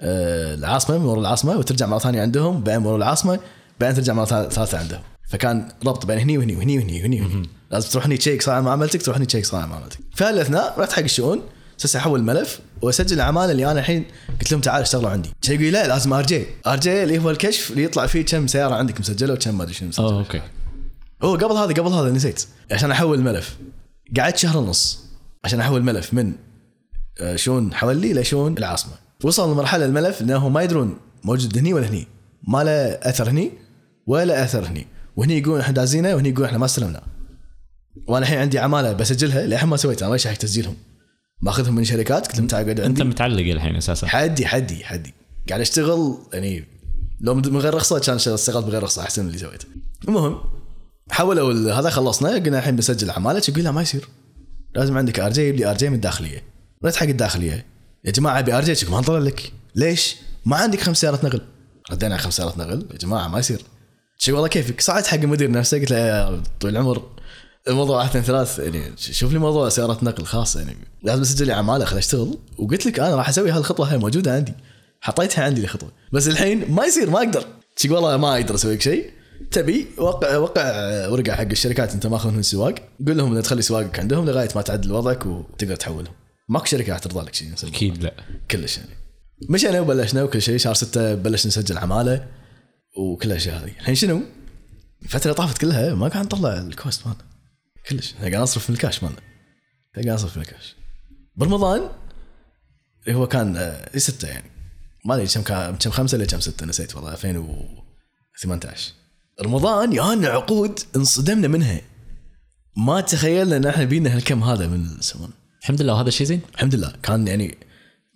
[0.00, 3.38] آه، العاصمة مرور العاصمة وترجع مرة ثانية عندهم بعدين مرور العاصمة
[3.80, 5.00] بعدين ترجع مرة ثالث- ثالثة عندهم.
[5.28, 7.48] فكان ربط بين هني وهني وهني وهني وهني, وهني.
[7.70, 11.42] لازم تروح هني تشيك صار معاملتك تروح هني تشيك صار معاملتك فالاثناء رحت حق الشؤون
[11.80, 14.04] أساس احول الملف وأسجل العماله اللي أنا الحين
[14.40, 15.28] قلت لهم تعالوا اشتغلوا عندي.
[15.48, 16.46] يقول لي لا لازم RG.
[16.66, 19.88] RG اللي هو الكشف اللي يطلع فيه كم سيارة عندك مسجلة وكم ما أدري شنو
[19.88, 20.06] مسجلة.
[20.08, 20.40] أوه okay.
[21.22, 22.44] هو قبل هذا قبل هذا نسيت.
[22.72, 23.56] عشان أحول الملف.
[24.16, 25.06] قعدت شهر ونص
[25.44, 26.32] عشان أحول الملف من
[27.20, 28.92] آه، شون حولي لشون العاصمة.
[29.24, 32.06] وصل لمرحلة الملف انهم ما يدرون موجود هني ولا هني.
[32.48, 32.70] ما له
[33.10, 33.50] أثر هني
[34.06, 34.86] ولا أثر هني.
[35.16, 37.02] وهني يقولون إحنا دازينه وهني يقولون إحنا ما استلمنا.
[38.06, 40.76] وأنا الحين عندي عمالة بسجلها للحين ما سويتها ما حق تسجيلهم.
[41.40, 44.06] ماخذهم من شركات قلت لهم تعال قعد أنت عندي متعلق الحين أساسا.
[44.06, 45.14] حدي حدي حدي.
[45.48, 46.64] قاعد أشتغل يعني
[47.20, 49.66] لو من غير رخصة كان اشتغلت بغير رخصة أحسن اللي سويته.
[50.08, 50.38] المهم
[51.10, 54.08] حولوا هذا خلصنا قلنا الحين بسجل عماله يقول لا ما يصير.
[54.74, 56.42] لازم عندك RG يجيب لي RG من الداخلية.
[56.84, 57.66] رحت حق الداخلية.
[58.04, 59.52] يا جماعة أبي RG؟ ما انطلع لك.
[59.74, 61.40] ليش؟ ما عندك خمس سيارات نقل.
[61.90, 63.62] ردينا على خمس سيارات نقل؟ يا جماعة ما يصير.
[64.18, 65.78] شي والله كيفك؟ صعدت حق المدير نفسه.
[65.78, 67.02] قلت له يا طويل العمر
[67.68, 68.58] الموضوع واحد اثنين ثلاث.
[68.58, 70.76] يعني شوف لي موضوع سيارات نقل خاصه يعني.
[71.02, 72.38] لازم اسجل لي عماله خل أشتغل.
[72.58, 74.52] وقلت لك أنا راح أسوي هالخطوة هاي موجودة عندي.
[75.00, 77.44] حطيتها عندي الخطوه بس الحين ما يصير ما أقدر.
[77.76, 79.15] شي والله ما أقدر أسوي لك شيء.
[79.50, 80.62] تبي وقع وقع
[81.08, 82.74] ورقه حق الشركات انت ماخذ منهم السواق
[83.06, 86.14] قول لهم تخلي سواقك عندهم لغاية ما تعدل وضعك وتقدر تحولهم
[86.48, 87.52] ماكو شركة راح ترضى لك شيء.
[87.64, 88.14] أكيد لا.
[88.50, 88.90] كلش يعني.
[89.50, 92.28] مشينا وبلشنا وكل شيء شهر ستة بلشنا نسجل عمالة
[92.98, 94.22] وكل الاشياء هذه الحين شنو؟
[95.02, 97.24] الفترة طافت كلها ما قاعد نطلع ال cost مالنا
[97.88, 98.12] كلش.
[98.12, 99.18] إحنا قاعد نصرف من الكاش مالنا
[99.94, 100.76] قاعد نصرف من الكاش.
[101.36, 101.88] برمضان
[103.06, 104.50] اللي هو كان آه، ستة يعني.
[105.04, 107.12] ما أدري كم كم خمسة ولا كم ستة نسيت والله.
[107.12, 108.92] 2018
[109.42, 111.80] رمضان يانا عقود انصدمنا منها.
[112.76, 116.74] ما تخيلنا ان إحنا بينا هالكم هذا من السمون الحمد لله وهذا الشيء زين؟ الحمد
[116.74, 116.92] لله.
[117.02, 117.58] كان يعني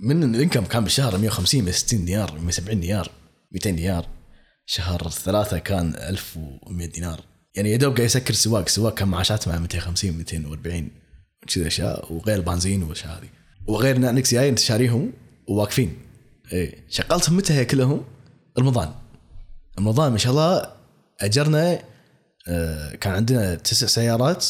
[0.00, 3.10] من الإنكم كان بالشهر 150 160 دينار 170 دينار
[3.52, 4.06] 200 دينار.
[4.66, 7.20] شهر ثلاثة كان 1100 دينار.
[7.54, 10.90] يعني يا دوب قاعد يسكر السواق السواق كان معاشات مع 250 240
[11.42, 13.28] وكذا أشياء وغير البنزين والأشياء هذه.
[13.66, 15.12] وغير نكس جاي انت شاريهم
[15.48, 15.96] وواقفين.
[16.52, 16.84] إيه.
[16.88, 18.04] شغلتهم متى هي كلهم؟
[18.58, 18.94] رمضان.
[19.78, 20.79] رمضان ما شاء الله
[21.20, 21.78] أجرنا
[22.48, 24.46] آه، كان عندنا تسع سيارات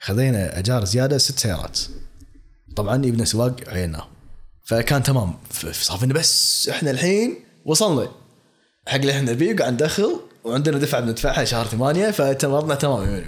[0.00, 1.80] خذينا أجار زيادة ست سيارات.
[2.76, 4.08] طبعا يبنى سواق عيناه.
[4.64, 5.34] فكان تمام.
[5.50, 8.08] ف- صار فينا بس إحنا الحين وصلنا.
[8.88, 13.22] حق اللي إحنا نبيه قاعد ندخل وعندنا دفعة بندفعها شهر ثمانية فتمرنا تمام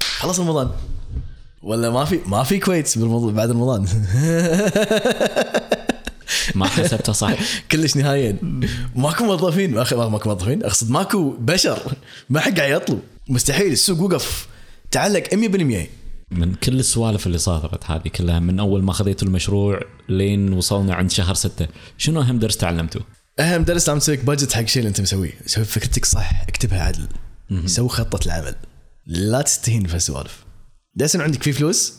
[0.00, 0.70] 100% خلص رمضان.
[1.62, 3.86] ولا ما في ما في كويت بعد رمضان.
[6.54, 7.34] ما حسبته صح.
[7.70, 8.36] كلش نهائيا
[8.96, 9.74] ماكو موظفين.
[9.74, 10.64] ماكو موظفين.
[10.64, 11.96] أقصد ماكو بشر.
[12.30, 13.00] ما حد قاعد يطلب.
[13.28, 13.72] مستحيل.
[13.72, 14.48] السوق وقف.
[14.90, 15.86] تعلق 100%
[16.30, 21.10] من كل السوالف اللي صارت هذه كلها من أول ما خذيتوا المشروع لين وصلنا عند
[21.10, 23.02] شهر ستة شنو أهم درس تعلمتوه؟
[23.40, 25.32] أهم درس تسوي بادجت حق الشيء اللي أنت مسويه.
[25.46, 27.08] سوي فكرتك صح اكتبها عدل.
[27.66, 28.54] سوي خطة العمل.
[29.06, 30.44] لا تستهين في السوالف
[31.00, 31.94] يصير عندك في فلوس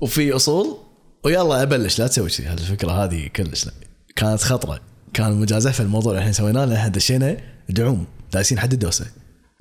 [0.00, 0.78] وفي أصول
[1.24, 3.72] ويلا أبلش لا تسوي شيء هذه الفكرة هذه كلش لا.
[4.16, 4.80] كانت خطرة.
[5.14, 7.36] كان مجازفة الموضوع اللي إحنا سويناه إحنا دشينا
[7.68, 8.06] دعوم.
[8.32, 9.06] دايسين حد الدوسه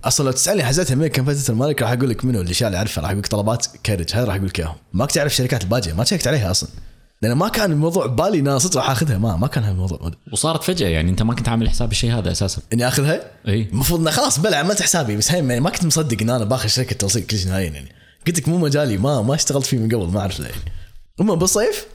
[0.04, 3.10] أصلا لو تسألني حزتها من كم المالك راح أقول لك منو الاشياء اللي اعرفها راح
[3.10, 4.76] أقول لك طلبات كارج هاي راح أقول لك إياهم.
[4.94, 6.70] ماك تعرف الشركات الباجيه ما تشيكت عليها أصلا.
[7.22, 9.18] لأن ما كان الموضوع ببالي إن أنا صدق راح أخذها.
[9.18, 10.12] ما ما كان هالموضوع.
[10.32, 11.10] وصارت فجأة يعني.
[11.10, 12.62] أنت ما كنت عامل حساب الشيء هذا أساسا.
[12.74, 13.62] إني أخذها؟ إي.
[13.72, 15.18] المفروض إنه خلاص بلا عملت حسابي.
[15.18, 17.90] بس هي يعني ما كنت مصدق إن أنا باخذ شركة توصيل كلش نهائيا يعني.
[18.28, 18.98] قلت لك مو مجالي.
[18.98, 20.08] ما ما اشتغلت فيه من قبل.
[20.08, 20.62] ما أعرف له يعني
[21.20, 21.88] المهم بالصيف؟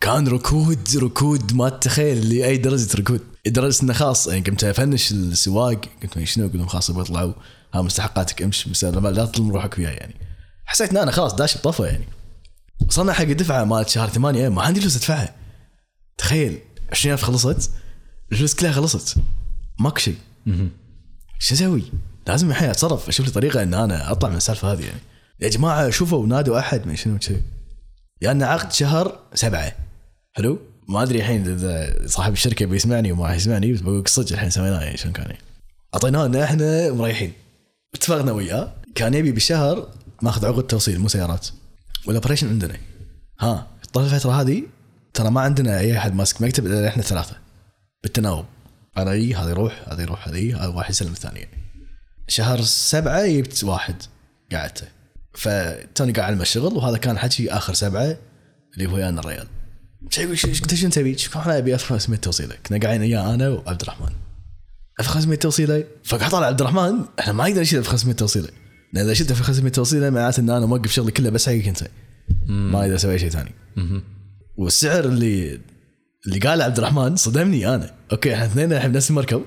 [0.00, 3.20] كان ركود ركود ما تتخيل لاي درجة ركود.
[3.46, 7.32] لدرجه إنه خلاص يعني قمت أفنش السواق قلت شنو أقول لهم خلاص بيطلعوا
[7.74, 10.14] ها مستحقاتك امش بس لا تظلم روحك وياي يعني.
[10.64, 12.04] حسيت إن أنا خلاص داش بطفى يعني.
[12.88, 15.34] وصلنا حق الدفعة مالت شهر ثمانية ما عندي فلوس أدفعها.
[16.18, 16.58] تخيل
[16.92, 17.70] 20000 خلصت
[18.32, 19.16] الفلوس كلها خلصت.
[19.78, 20.16] ماكو شيء.
[21.38, 21.82] شو أسوي؟
[22.26, 25.00] لازم الحين أتصرف أشوف لي طريقة إن أنا أطلع من السالفة هذه يعني.
[25.40, 27.42] يا جماعة شوفوا نادوا أحد ما شنو شيء.
[28.20, 29.72] يعني عقد شهر سبعة.
[30.32, 34.50] حلو؟ ما أدري الحين اذا صاحب الشركة بيسمعني وما راح يسمعني بس بقول صدق الحين
[34.50, 35.38] سويناه يعني شلون كان يعني.
[35.94, 37.32] أعطيناه إن إحنا مريحين.
[37.94, 38.74] اتفقنا وياه.
[38.94, 39.88] كان يبي بالشهر
[40.22, 41.48] ماخذ عقد توصيل مو سيارات.
[42.06, 42.76] وال operation عندنا.
[43.40, 44.62] ها طول الفترة هذه
[45.14, 47.36] ترى ما عندنا أي أحد ماسك مكتب إلا إحنا ثلاثة
[48.02, 48.44] بالتناوب.
[48.98, 51.58] أنا أي هذا يروح هذا يروح هذا هذا واحد يسلم الثاني يعني.
[52.28, 54.02] شهر سبعة جبت واحد
[54.52, 54.86] قعدته.
[55.34, 58.16] فتوني قاعد على الشغل وهذا كان حكي آخر سبعة
[58.74, 59.46] اللي هو ويانا الريال.
[60.02, 64.10] قلت شو تبي؟ أنا أبي 1500 توصيله كنا قاعدين اياه أنا وعبد الرحمن.
[65.00, 68.48] 1500 توصيله فقاعد طالع عبد الرحمن إحنا ما نقدر نشيل 1500 توصيله
[68.92, 71.88] لأن إذا شلت 1500 توصيله معناته إن أنا موقف شغلي كله بس حقك أنت.
[72.46, 73.50] ما أقدر أسوي شيء ثاني.
[74.56, 75.60] والسعر اللي
[76.26, 77.94] اللي قاله عبد الرحمن صدمني أنا.
[78.12, 79.42] أوكي إحنا اثنين الحين بنفس المركب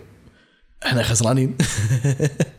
[0.86, 1.58] إحنا خسرانين.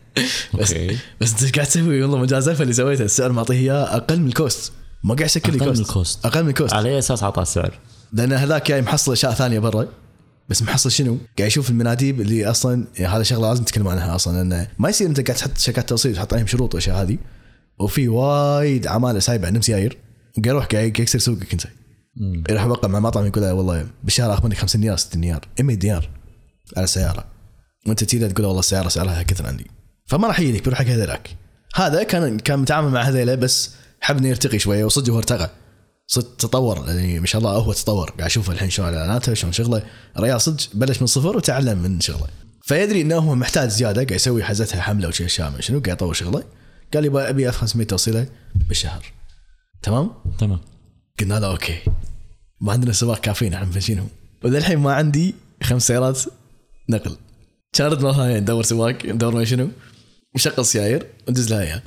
[0.54, 0.74] بس.
[1.20, 4.72] بس إنت قاعد تسوي والله مجازفه اللي سويتها السعر معطيه إياه أقل من ال cost.
[5.04, 5.88] ما قاعد يشكل لي أقل من cost.
[5.88, 6.26] ال cost.
[6.26, 6.74] أقل من ال cost.
[6.74, 7.78] على أي أساس اعطاه السعر؟
[8.12, 9.88] لأن هذاك جاي محصل أشياء ثانية برا.
[10.48, 14.36] بس محصل شنو؟ قاعد يشوف المناديب اللي أصلا يعني هذا شغلة لازم نتكلم عنها أصلا
[14.36, 17.18] لأنه ما يصير أنت قاعد تحط شركات توصيل تحط عليهم شروط والاشياء هذه.
[17.80, 19.98] وفي وايد عمالة سايبة عندهم سيايير.
[20.34, 21.64] قاعد يروح قاعد يكسر سوقك أنت.
[22.50, 25.40] يروح يوقع مع مطعم يقول له والله بالشهر اخذ منك 50 دينار 60 دينار.
[25.60, 26.10] 100 دينار
[26.76, 27.24] على السيارة.
[27.86, 29.70] وأنت تيجي تقول له والله السيارة سعرها كثر عندي.
[30.08, 31.36] فما راح يجيك بيروح حق هذيلاك.
[31.74, 35.50] هذا كان كان متعامل مع هذيلا بس حب انه يرتقي شوية وصدق هو ارتقى.
[36.06, 38.10] صدق تطور يعني ما شاء الله هو تطور.
[38.10, 39.82] قاعد أشوفه الحين شلون إعلاناته شلون شغله.
[40.16, 42.26] الريال صدق بلش من الصفر وتعلم من شغله.
[42.62, 46.44] فيدري إنه هو محتاج زيادة قاعد يسوي حزتها حملة وشي أشياء شنو قاعد يطور شغله.
[46.94, 48.26] قال لي أبي 1500 توصيلة
[48.68, 49.12] بالشهر.
[49.82, 50.60] تمام؟ تمام.
[51.20, 51.78] قلنا له أوكي.
[52.60, 54.08] ما عندنا سواق كافيين إحنا مفنشينهم
[54.44, 56.20] وللحين ما عندي خمس سيارات
[56.88, 57.16] نقل.
[57.72, 59.68] كانت مره ثانية ندور سواق ندور ما شنو.
[60.38, 61.82] وشغل سيايير وندز لها إياها.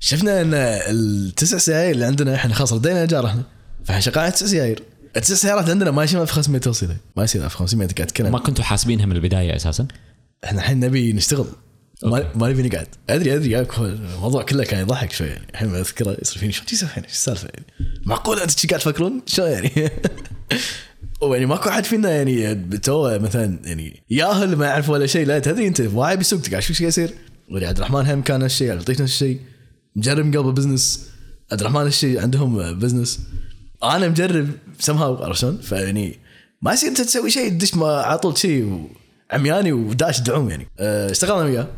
[0.00, 3.42] شفنا إن التسع سيايير اللي عندنا إحنا خلاص ردينا إيجار إحنا.
[3.84, 4.82] فإحنا شغالين تسع سيايير
[5.16, 6.96] التسع سيارات عندنا ما يشيل 1500 توصيلة.
[7.16, 8.32] ما يصير 1500 قاعد تتكلم.
[8.32, 9.86] ما كنتوا حاسبينها من البداية أساسا؟
[10.44, 11.46] إحنا الحين نبي نشتغل.
[12.02, 12.88] ما, ما نبي نقعد.
[13.10, 13.66] أدري أدري.
[13.78, 15.26] الموضوع كله كان يضحك شوي.
[15.26, 16.16] يعني الحين أذكره.
[16.22, 17.66] يصير فيني شو الحين إيش السالفة يعني؟
[18.06, 19.70] معقول أنت قاعد تفكرون؟ شو يعني؟
[21.22, 25.66] ويعني ماكو أحد فينا يعني تو مثلا يعني ياهل ما يعرف ولا شيء لا تدري
[25.66, 27.14] أنت واعي بسوق قاعد شو شي يصير؟
[27.50, 29.40] ولي عبد الرحمن هم كان هالشيء لطيف نفس الشيء
[29.96, 31.10] مجرب من قبل business.
[31.52, 33.20] عبد الرحمن هالشيء عندهم business.
[33.82, 36.18] أنا مجرب سمهاو عرفت شلون؟ فيعني
[36.62, 38.88] ما يصير أنت تسوي شيء تدش ما على طول شيء
[39.30, 40.68] عمياني وداش دعوم يعني.
[40.78, 41.68] أه، اشتغلنا وياه.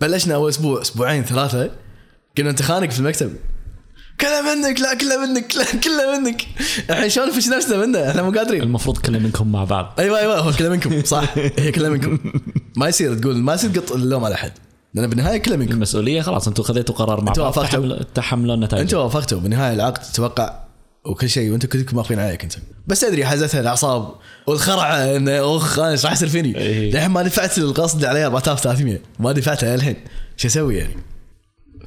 [0.00, 1.70] بلشنا أول أسبوع أسبوعين ثلاثة.
[2.36, 3.36] كنا أنت خانق في المكتب.
[4.20, 6.46] كله منك لا كله منك لا كله منك.
[6.90, 8.62] الحين شلون نفش نفسنا منه؟ إحنا مو قادرين.
[8.62, 9.94] المفروض كله منكم مع بعض.
[9.98, 11.38] أيوه أيوه هو كله منكم صح.
[11.38, 12.18] هي كلها منكم.
[12.76, 14.52] ما يصير تقول ما يصير تقط اللوم على احد
[14.94, 17.80] لأن بالنهاية كله منكم المسؤولية خلاص أنتم خذيتوا قرار مع أنتوا بعض وافقتوا.
[17.80, 20.60] تحمل- تحملوا النتائج أنتوا وافقتوا بالنهاية العقد توقع
[21.06, 22.54] وكل شيء وأنتم كلكم ماخذين عليك انت
[22.86, 24.12] بس أدري حزتها الأعصاب
[24.46, 26.90] والخرعة إنه اخ أنا إيش راح يصير فيني؟ إيه.
[26.92, 29.96] للحين ما دفعت اللي عليه 4300 ما دفعتها الحين
[30.36, 30.94] شو أسوي يعني؟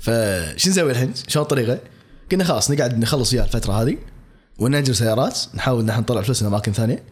[0.01, 1.79] فشو نسوي الحين؟ شلون الطريقة؟
[2.31, 3.97] قلنا خلاص نقعد نخلص وياه الفترة هذه
[4.59, 7.03] ونأجر سيارات نحاول إن إحنا نطلع فلوس من أماكن ثانية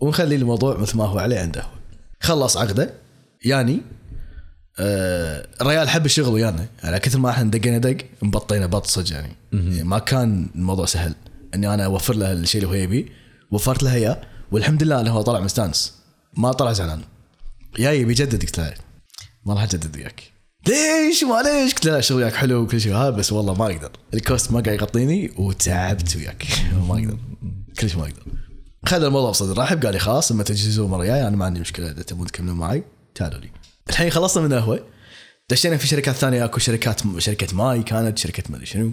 [0.00, 1.62] ونخلي الموضوع مثل ما هو عليه عنده.
[2.20, 2.94] خلص عقده
[3.44, 3.80] يعني
[4.78, 6.66] آه، الريال حب الشغل ويانا.
[6.84, 9.36] على كثر ما إحنا دقينا دق مبطينا بط صدق يعني.
[9.52, 11.14] يعني ما كان الموضوع سهل.
[11.54, 13.04] اني أنا اوفر له الشيء اللي هو يبيه
[13.50, 14.20] وفرت له اياه
[14.52, 15.94] والحمد لله إنه هو طلع مستانس.
[16.36, 17.00] ما طلع زعلان.
[17.76, 18.74] جاي بيجدد قلت له
[19.46, 20.22] ما راح أجدد وياك.
[20.68, 21.74] ليش؟ معليش.
[21.74, 22.96] قلت له شغل وياك حلو وكل شيء.
[22.96, 23.90] هذا بس والله ما أقدر.
[24.14, 26.46] ال cost ما قاعد يغطيني وتعبت وياك.
[26.88, 27.18] ما أقدر.
[27.78, 28.22] كلش ما أقدر.
[28.86, 29.58] خذ الموضوع بصدر.
[29.62, 31.90] رحب قال لي خلاص لما تجهزوا مرة جاية أنا ما عندي مشكلة.
[31.90, 33.50] إذا تبون تكملون معي تعالوا لي.
[33.90, 34.86] الحين خلصنا من القهوه
[35.50, 38.92] دشينا في شركات ثانية أكو شركات شركة ماي كانت شركة ما ادري شنو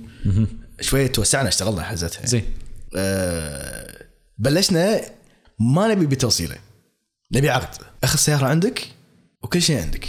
[0.82, 2.25] شوية توسعنا اشتغلنا حزتها.
[2.25, 2.43] زين.
[2.95, 4.06] آه،
[4.38, 5.02] بلشنا
[5.60, 6.56] ما نبي بتوصيلة
[7.34, 7.84] نبي عقد.
[8.04, 8.88] اخذ السيارة عندك
[9.43, 10.08] وكل شيء عندك.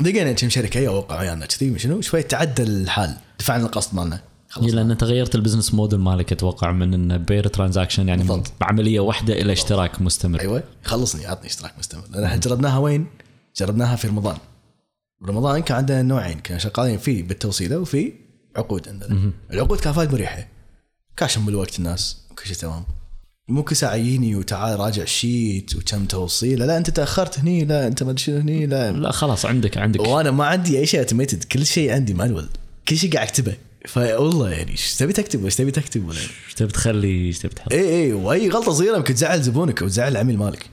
[0.00, 4.20] لقينا كم شركة يوقعوا ويانا كذي شنو شوي تعدل الحال دفعنا القسط مالنا.
[4.62, 8.52] إيه، لأن تغيرت ال business model مالك أتوقع من إنه per transaction يعني بالضبط.
[8.62, 10.40] عمليه واحدة إلى اشتراك مستمر.
[10.40, 12.02] أيوه خلصني عطني اشتراك مستمر.
[12.10, 13.06] لأن إحنا جربناها وين؟
[13.58, 14.36] جربناها في رمضان.
[15.24, 18.12] رمضان كان عندنا نوعين كنا شغالين فيه بالتوصيلة وفي
[18.56, 19.32] عقود عندنا.
[19.52, 20.48] العقود كانت وايد مريحة.
[21.16, 22.84] كاشم بالوقت الناس وكل شيء تمام.
[23.48, 27.86] مو كل ساعة يجيني وتعال راجع ال sheet وكم توصيلة لا أنت تأخرت هني لا
[27.86, 28.92] أنت ما أدري هني لا.
[28.92, 30.00] لا خلاص عندك عندك.
[30.00, 32.48] وأنا ما عندي أي شيء automated كل شيء عندي manual
[32.88, 33.54] كل شيء قاعد أكتبه.
[33.86, 37.72] فوالله يعني إيش تبي تكتب؟ وايش تبي تكتب؟ ولا إيش تبي تخلي؟ إيش تبي تحط؟
[37.72, 40.70] اي اي وأي غلطة صغيرة يمكن تزعل زبونك أو تزعل العميل مالك.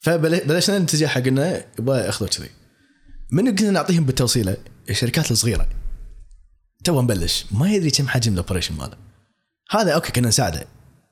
[0.00, 2.48] فبلشنا نتجه حق انه يبغى اخذوا كذي
[3.30, 4.56] من قلنا نعطيهم بالتوصيلة؟
[4.90, 5.68] الشركات الصغيرة.
[6.84, 7.46] تو نبلش.
[7.50, 8.96] ما يدري كم حجم ال operation ماله.
[9.70, 10.64] هذا أوكي كنا نساعده.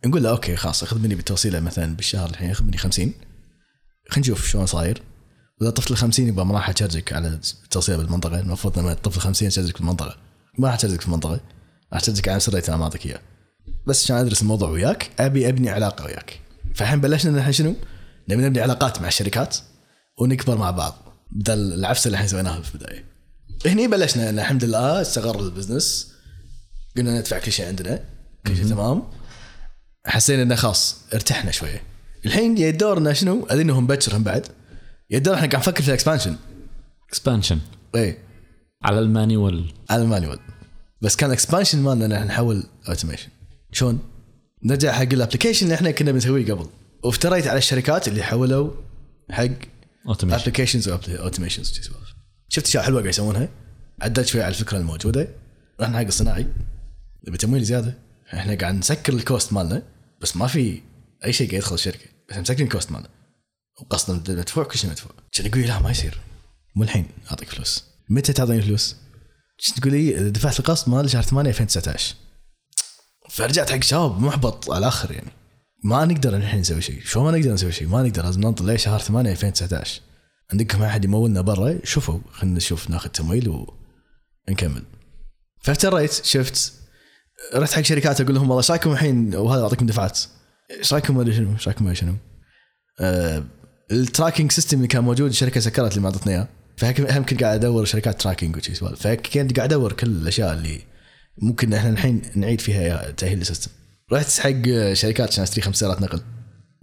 [0.07, 3.13] نقول له أوكي خلاص خذ مني بالتوصيلة مثلا بالشهر الحين خذ مني 50
[4.09, 5.03] خلينا نشوف شلون صاير.
[5.61, 8.41] وإذا طفت ال 50 يبقى ما راح أشارجك على التوصيلة بالمنطقة.
[8.41, 10.17] المفروض لما تطفي ال 50 اشارجك بالمنطقة
[10.59, 11.41] ما راح أشارجك في المنطقة.
[11.93, 13.21] راح أشارجك على سر أنا ما اعطيك اياه
[13.87, 16.41] بس عشان أدرس الموضوع وياك أبي أبني علاقة وياك.
[16.75, 17.75] فالحين بلشنا نحن شنو؟
[18.29, 19.57] نبي نبني علاقات مع الشركات
[20.19, 20.95] ونكبر مع بعض
[21.31, 23.05] بدل العفسه اللي إحنا سويناها في البداية.
[23.67, 26.13] هني بلشنا الحمد لله استقر ال business
[26.97, 28.05] قلنا ندفع كل شيء عندنا
[28.47, 29.03] كل شيء تمام
[30.07, 31.83] حسينا إنه خلاص ارتحنا شوية.
[32.27, 34.47] الحين يا دورنا شنو؟ أدري إنهم بكر هم بعد.
[35.11, 36.37] يا دور إحنا قاعد نفكر في الاكسبانشن.
[37.09, 37.59] اكسبانشن
[37.95, 38.19] إيه
[38.83, 40.39] على المانيوال على المانيوال
[41.03, 43.29] بس كان الاكسبانشن مالنا إن إحنا نحول automation
[43.73, 43.99] شلون؟
[44.65, 46.67] نرجع حق ال application اللي إحنا كنا بنسويه قبل
[47.05, 48.71] وافتريت على الشركات اللي حولوا
[49.31, 49.49] حق
[50.09, 51.81] applications و automations
[52.49, 53.49] شفت اشياء حلوة قاعد يسوونها؟
[54.03, 55.29] عدلت شوي على الفكرة الموجودة.
[55.81, 56.47] رحنا حق الصناعي.
[57.29, 57.99] نبي تمويل زيادة؟
[58.35, 59.83] إحنا قاعد نسكر ال cost مالنا
[60.21, 60.83] بس ما في
[61.25, 62.07] أي شيء قاعد يدخل الشركة.
[62.31, 63.09] بس مسكرين ال cost مالنا.
[63.81, 65.13] وقصدا مدفوع كل شيء مدفوع.
[65.33, 66.21] كان يقول لا ما يصير.
[66.77, 67.07] مو الحين.
[67.31, 67.85] أعطيك فلوس.
[68.11, 68.97] متى تعطيني فلوس؟
[69.77, 72.15] تقول لي؟ دفعت القسط مال شهر 8 2019
[73.31, 75.31] فرجعت حق شباب محبط على الآخر يعني.
[75.85, 77.01] ما نقدر الحين نسوي شيء.
[77.05, 78.25] شو ما نقدر نسوي شيء؟ ما نقدر.
[78.25, 80.01] لازم ننطر ليه شهر 8 2019
[80.53, 82.19] عندكم أحد يمولنا برا؟ شوفوا.
[82.33, 83.67] خلينا نشوف ناخذ تمويل
[84.49, 84.83] ونكمل.
[85.61, 86.73] فافتريت شفت.
[87.55, 90.21] رحت حق شركات أقول لهم والله إيش رايكم الحين؟ وهذا أعطيكم دفعات.
[90.79, 91.53] إيش رايكم؟ شنو.
[91.53, 92.15] إيش رايكم؟ شنو.
[93.01, 93.45] آه
[93.91, 96.49] ال tracking system اللي كان موجود الشركة سكرت اللي ما اعطتنا إياه.
[96.77, 99.01] فهم كنت قاعد أدور شركات tracking وشي سوالف.
[99.03, 100.81] فكنت قاعد أدور كل الأشياء اللي
[101.39, 103.71] ممكن إحنا الحين نعيد فيها تأهيل ال system.
[104.13, 106.21] رحت حق شركات عشان أشتري خمس سيارات نقل.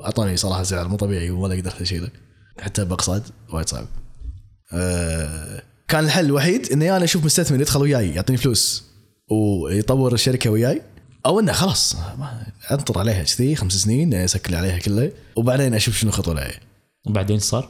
[0.01, 2.09] اعطوني صراحة سعر مو طبيعي ولا قدرت أشيله.
[2.59, 3.87] حتى باقساط وايد صعب.
[4.73, 8.83] أه كان الحل الوحيد إني أنا أشوف مستثمر يدخل وياي يعطيني فلوس
[9.31, 10.81] ويطور الشركة وياي
[11.25, 11.95] أو إنه خلاص
[12.71, 16.59] أنطر عليها كذي خمس سنين اسكر عليها كلها وبعدين أشوف شنو الخطوه الجايه
[17.05, 17.69] وبعدين صار؟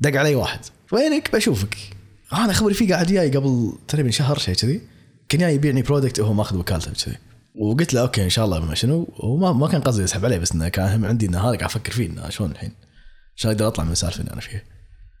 [0.00, 0.60] دق علي واحد.
[0.92, 1.76] وينك؟ بشوفك.
[2.32, 4.80] أنا خبري فيه قاعد جاي قبل تقريبا شهر شيء كذي.
[5.28, 7.16] كان جاي يبيعني product وهو ماخذ وكالته كذي
[7.58, 10.52] وقلت له okay إن شاء الله ما شنو وما ما كان قصدي اسحب عليه بس
[10.52, 12.72] إنه كان هم عندي إنه هذا قاعد أفكر فيه إنه شلون الحين؟
[13.36, 14.62] عشان أقدر أطلع من السالفة اللي أنا فيها؟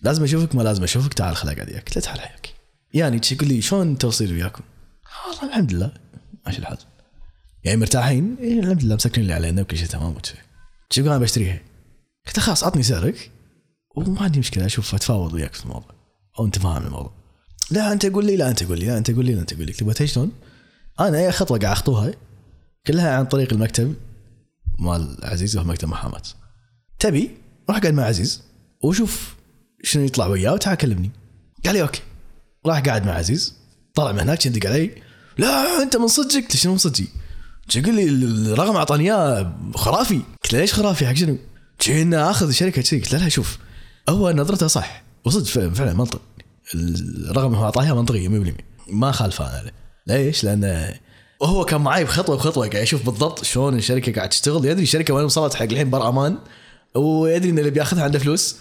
[0.02, 1.84] لازم أشوفك ما لازم أشوفك تعال خل اقعد وياك.
[1.84, 2.54] قلت له تعال حياك.
[2.94, 4.62] يعني يقول لي شلون توصيل وياكم؟
[5.26, 5.92] والله الحمد لله.
[6.46, 6.78] ماشي الحال.
[7.64, 10.14] يعني مرتاحين؟ إيه الحمد لله مسكرين اللي علينا وكل شيء تمام
[10.96, 11.60] يقول أنا بشتريها.
[12.26, 13.30] قلت خلاص عطني سعرك.
[13.96, 15.94] وما عندي مشكلة أشوف أتفاوض وياك في الموضوع.
[16.38, 17.12] أو أنت فاهم الموضوع.
[17.70, 19.66] لا أنت قول لي لا أنت قول لي لا أنت قول لي لا أنت قول
[19.66, 19.72] لي.
[19.72, 20.32] تبغى شلون؟
[21.00, 22.14] أنا أي خطوة قاعد أخطوها
[22.88, 23.94] كلها عن طريق المكتب
[24.78, 26.22] مال عزيز وهو مكتب محاماة.
[26.98, 27.30] تبي
[27.68, 28.42] روح اقعد مع عزيز
[28.82, 29.34] وشوف
[29.82, 31.10] شنو يطلع وياه وتعال كلمني.
[31.64, 32.00] قال لي أوكي.
[32.66, 33.54] راح قاعد مع عزيز.
[33.94, 34.90] طلع من هناك يدق علي.
[35.38, 36.52] لا أنت من صدقك.
[36.52, 37.06] شنو من صدقي؟
[37.76, 38.08] يقول لي
[38.52, 40.20] الرقم أعطاني إياه خرافي.
[40.44, 41.38] قلت له ليش خرافي حق شنو؟
[41.88, 43.58] انه آخذ شركة كذي قلت له شوف
[44.08, 45.02] هو نظرته صح.
[45.24, 46.22] وصدق فعلا, منطق
[46.74, 48.52] الرقم اللي هو أعطاه إياه منطقي 100%
[48.92, 49.70] ما خالفه أنا.
[50.06, 50.94] ليش؟ لأنه
[51.40, 54.64] وهو كان معي بخطوة بخطوة قاعد يشوف بالضبط شلون الشركة قاعد تشتغل.
[54.64, 56.38] يدري الشركة وين وصلت حق الحين بر أمان
[56.94, 58.56] ويدري إن اللي بياخذها عنده فلوس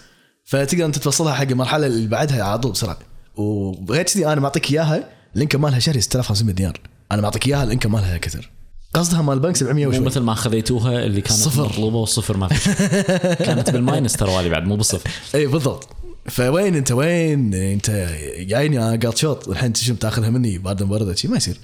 [0.46, 3.00] فتقدر إنت توصلها حق المرحلة اللي بعدها على طول بسرعة.
[3.36, 6.80] وغير كذي أنا معطيك إياها الإنكم مالها شهري 6500 دينار.
[7.12, 8.50] أنا معطيك إياها الإنكم مالها كثر.
[8.94, 10.06] قصدها مال البنك 700 مو وشوي.
[10.06, 11.66] مثل ما خذيتوها اللي كانت صفر.
[11.66, 12.74] مطلوبة والصفر ما في
[13.46, 15.10] كانت بالماينس ترى والي بعد مو بالصفر.
[15.36, 15.90] إي بالضبط.
[16.30, 19.48] فوين أنت وين أنت؟ جايني أنا قاط شوط.
[19.48, 21.58] والحين تشم تاخذها مني بعد مبرده شي ما يصير.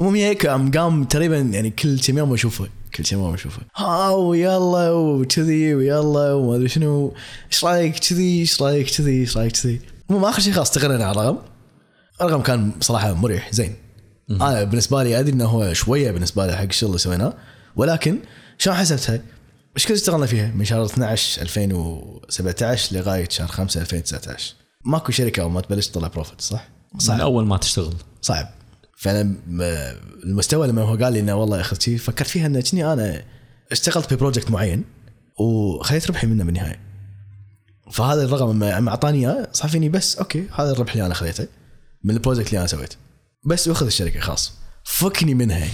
[0.00, 3.62] المهم هيك قام قام تقريبا يعني كل كم يوم أشوفه كل كم يوم أشوفه.
[3.76, 7.14] ها ويلا وكذي ويلا وما أدري شنو.
[7.52, 9.80] إيش رأيك كذي؟ إيش رأيك كذي؟ إيش رأيك كذي؟
[10.10, 11.38] المهم آخر شيء خلاص استقرينا على الرقم
[12.20, 13.74] الرقم كان صراحة مريح زين.
[14.30, 17.34] أنا بالنسبة لي أدري إنه هو شوية بالنسبة لي حق الشغل اللي سويناه
[17.76, 18.18] ولكن
[18.58, 19.20] شلون حسبتها؟
[19.76, 24.54] إيش كثر اشتغلنا فيها؟ من شهر 12 2017 لغاية شهر 5 2019
[24.84, 27.20] ماكو شركة أو ما تبلش تطلع بروفيت صح؟ من صعب.
[27.20, 27.94] أول ما تشتغل.
[28.22, 28.48] صعب.
[28.96, 29.34] فأنا
[30.24, 33.22] المستوى لما هو قال لي إنه والله اخذت فكرت فيها إنه كني أنا
[33.72, 34.84] اشتغلت ب project معين
[35.38, 36.80] وخليت ربحي منه بالنهاية.
[37.92, 41.46] فهذا الرقم لما أعطاني إياه صار فيني بس okay هذا الربح اللي أنا خذيته
[42.04, 42.96] من ال project اللي أنا سويته.
[43.44, 44.52] بس واخذ الشركة خلاص.
[44.84, 45.68] فكني منها.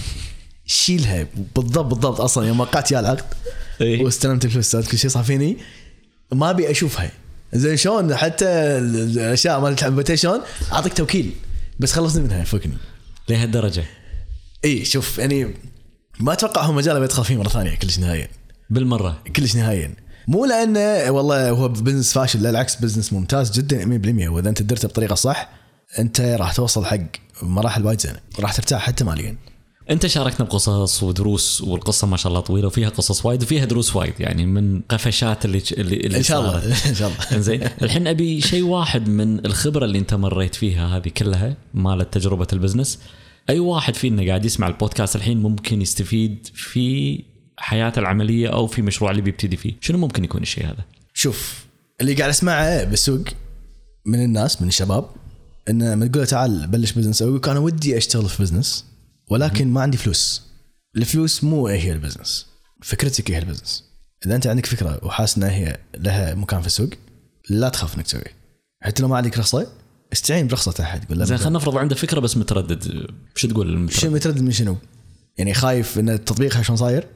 [0.65, 3.25] شيلها بالضبط بالضبط أصلا يوم وقعت يا العقد
[3.81, 4.03] إيه.
[4.03, 5.57] واستلمت الفلوس كل شيء صار فيني.
[6.31, 7.11] ما أبي أشوفها.
[7.53, 11.31] زين شلون؟ حتى ال- الأشياء مالت شلون؟ أعطيك توكيل.
[11.79, 12.77] بس خلصني منها فكني.
[13.29, 13.83] لهالدرجة.
[14.65, 15.53] إي شوف يعني
[16.19, 18.27] ما أتوقع هو مجال بيدخل فيه مرة ثانية كلش نهائيا.
[18.69, 19.23] بالمرة.
[19.35, 19.95] كلش نهائيا.
[20.27, 24.87] مو لأنه والله هو business فاشل لا العكس business ممتاز جدا 100% وإذا أنت درته
[24.87, 25.49] بطريقة صح
[25.99, 26.99] أنت راح توصل حق
[27.41, 28.19] مراحل وايد زينة.
[28.39, 29.35] راح ترتاح حتى ماليا.
[29.89, 34.13] أنت شاركنا بقصص ودروس والقصة ما شاء الله طويلة وفيها قصص وايد وفيها دروس وايد
[34.19, 36.89] يعني من قفشات اللي اللي, اللي إن شاء الله.
[36.89, 37.39] إن شاء الله.
[37.39, 42.47] زين الحين أبي شيء واحد من الخبرة اللي أنت مريت فيها هذه كلها مالت تجربة
[42.53, 42.99] ال business.
[43.49, 47.19] أي واحد فينا قاعد يسمع البودكاست الحين ممكن يستفيد في
[47.57, 51.65] حياته العملية أو في مشروع اللي بيبتدي فيه؟ شنو ممكن يكون الشيء هذا؟ شوف
[52.01, 53.23] اللي قاعد أسمعه بالسوق
[54.05, 55.09] من الناس من الشباب
[55.69, 58.92] إنه لما تقول تعال بلش business أو يقول أنا ودي أشتغل في business.
[59.29, 60.41] ولكن ما عندي فلوس.
[60.97, 62.47] الفلوس مو هي ال business.
[62.81, 63.83] فكرتك هي ال business.
[64.25, 66.89] إذا أنت عندك فكرة وحاسس إنها هي لها مكان في السوق
[67.49, 68.43] لا تخاف إنك تسويه
[68.81, 69.67] حتى لو ما عندك رخصة
[70.13, 73.07] استعين برخصة أحد قول زين خلينا نفرض عنده فكرة بس متردد.
[73.35, 74.77] شو تقول المتردد؟ شو متردد من شنو؟
[75.37, 77.07] يعني خايف إن تطبيقها شلون صاير؟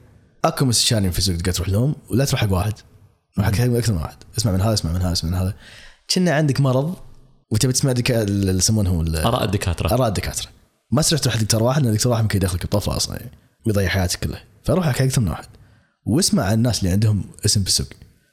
[0.44, 2.72] أكو مستشارين في السوق تقدر تروح لهم ولا تروح حق واحد.
[3.38, 4.16] روح حق أكثر من واحد.
[4.38, 5.54] اسمع من هذا اسمع من هذا اسمع من هذا.
[6.14, 6.96] كنا عندك مرض
[7.50, 7.94] وتبي تسمع.
[8.10, 9.94] اللي يسمونهم آراء الدكاترة.
[9.94, 10.48] آراء الدكاترة.
[10.90, 13.30] ما تروح تروح دكتور واحد لأن دكتور واحد ممكن يدخلك بطفله أصلا يعني
[13.66, 15.46] ويضيع حياتك كلها فروح حق أكثر من واحد.
[16.04, 17.86] واسمع عن الناس اللي عندهم اسم في السوق.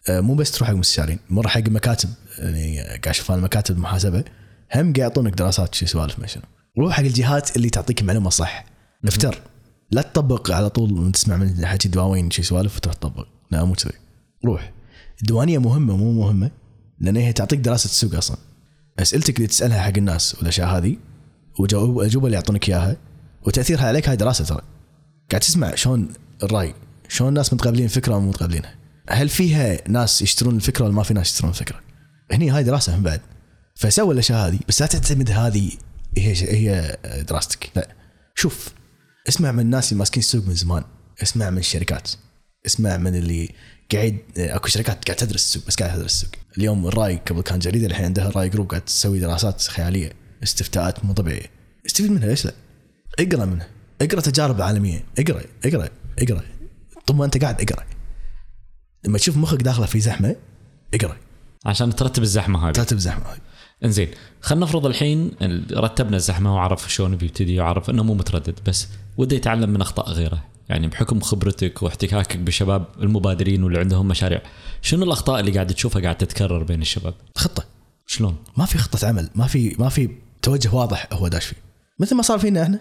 [0.10, 4.20] آه، مو بس تروح حق مستشارين مرة حق مكاتب يعني قاعد أشوف أنا مكاتب محاسبة
[4.20, 4.24] هم
[4.76, 6.44] قاعد يعطونك دراسات شو سوالف ما شنو.
[6.80, 8.66] روح حق الجهات اللي تعطيك المعلومه صح.
[9.06, 9.42] افتر.
[9.92, 13.28] لا تطبق على طول من تسمع من حكي دواوين شي سوالف وتروح تطبق.
[13.52, 13.94] لا مو كذي.
[14.46, 14.72] روح.
[15.22, 16.52] الديوانية مهمة مو مهمة؟
[17.00, 18.38] لأن هي تعطيك دراسة السوق أصلا.
[19.00, 20.98] أسئلتك اللي تسألها حق الناس والأشياء هذه
[21.60, 22.98] وجواب الاجوبه اللي يعطونك إياها.
[23.44, 24.62] وتأثيرها عليك هاي دراسة ترى.
[25.32, 26.14] قاعد تسمع شلون
[26.44, 26.74] الرأي
[27.10, 28.76] شلون الناس متقبلين الفكرة ومو متقبلينها
[29.10, 31.80] هل فيها ناس يشترون الفكرة ولا ما في ناس يشترون الفكرة؟
[32.32, 33.22] هني هاي دراسة هم بعد.
[33.76, 35.72] فسوي الأشياء هذه بس لا تعتمد هذه
[36.18, 36.98] هي هي
[37.30, 37.72] دراستك.
[37.76, 37.96] لا.
[38.36, 38.70] شوف
[39.30, 40.84] اسمع من الناس اللي ماسكين السوق من زمان.
[41.24, 42.12] اسمع من الشركات.
[42.66, 43.50] اسمع من اللي
[43.94, 46.32] قاعد أكو شركات قاعد تدرس السوق بس قاعد تدرس السوق.
[46.58, 50.25] اليوم الرأي قبل كان جريده الحين عندها الراي group قاعد تسوي دراسات خيالية.
[50.46, 51.50] استفتاءات مو طبيعيه
[51.86, 52.54] استفيد منها ليش لا؟
[53.20, 53.68] اقرأ منها.
[54.02, 55.04] اقرأ تجارب عالمية.
[55.20, 56.42] اقرأ اقرأ اقرأ.
[57.08, 57.84] طول ما انت قاعد اقرأ.
[59.06, 60.36] لما تشوف مخك داخله في زحمة
[60.94, 61.18] اقرأ.
[61.66, 62.74] عشان ترتب الزحمة هذه.
[62.74, 63.38] ترتب زحمه هاي
[63.86, 64.08] انزين
[64.42, 69.36] خلينا نفرض الحين ال- رتبنا الزحمة وعرف شلون بيبتدي وعرف إنه مو متردد بس وده
[69.36, 70.44] يتعلم من أخطاء غيره.
[70.70, 74.42] يعني بحكم خبرتك واحتكاكك بشباب المبادرين واللي عندهم مشاريع
[74.82, 77.66] شنو الأخطاء اللي قاعد تشوفها قاعد تتكرر بين الشباب؟ خطة.
[78.08, 79.30] شلون؟ ما في خطة عمل.
[79.36, 80.10] ما في ما في
[80.46, 81.56] توجه واضح هو داش فيه.
[82.00, 82.80] مثل ما صار فينا إحنا.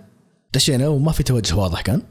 [0.54, 2.02] دشينا وما في توجه واضح كان.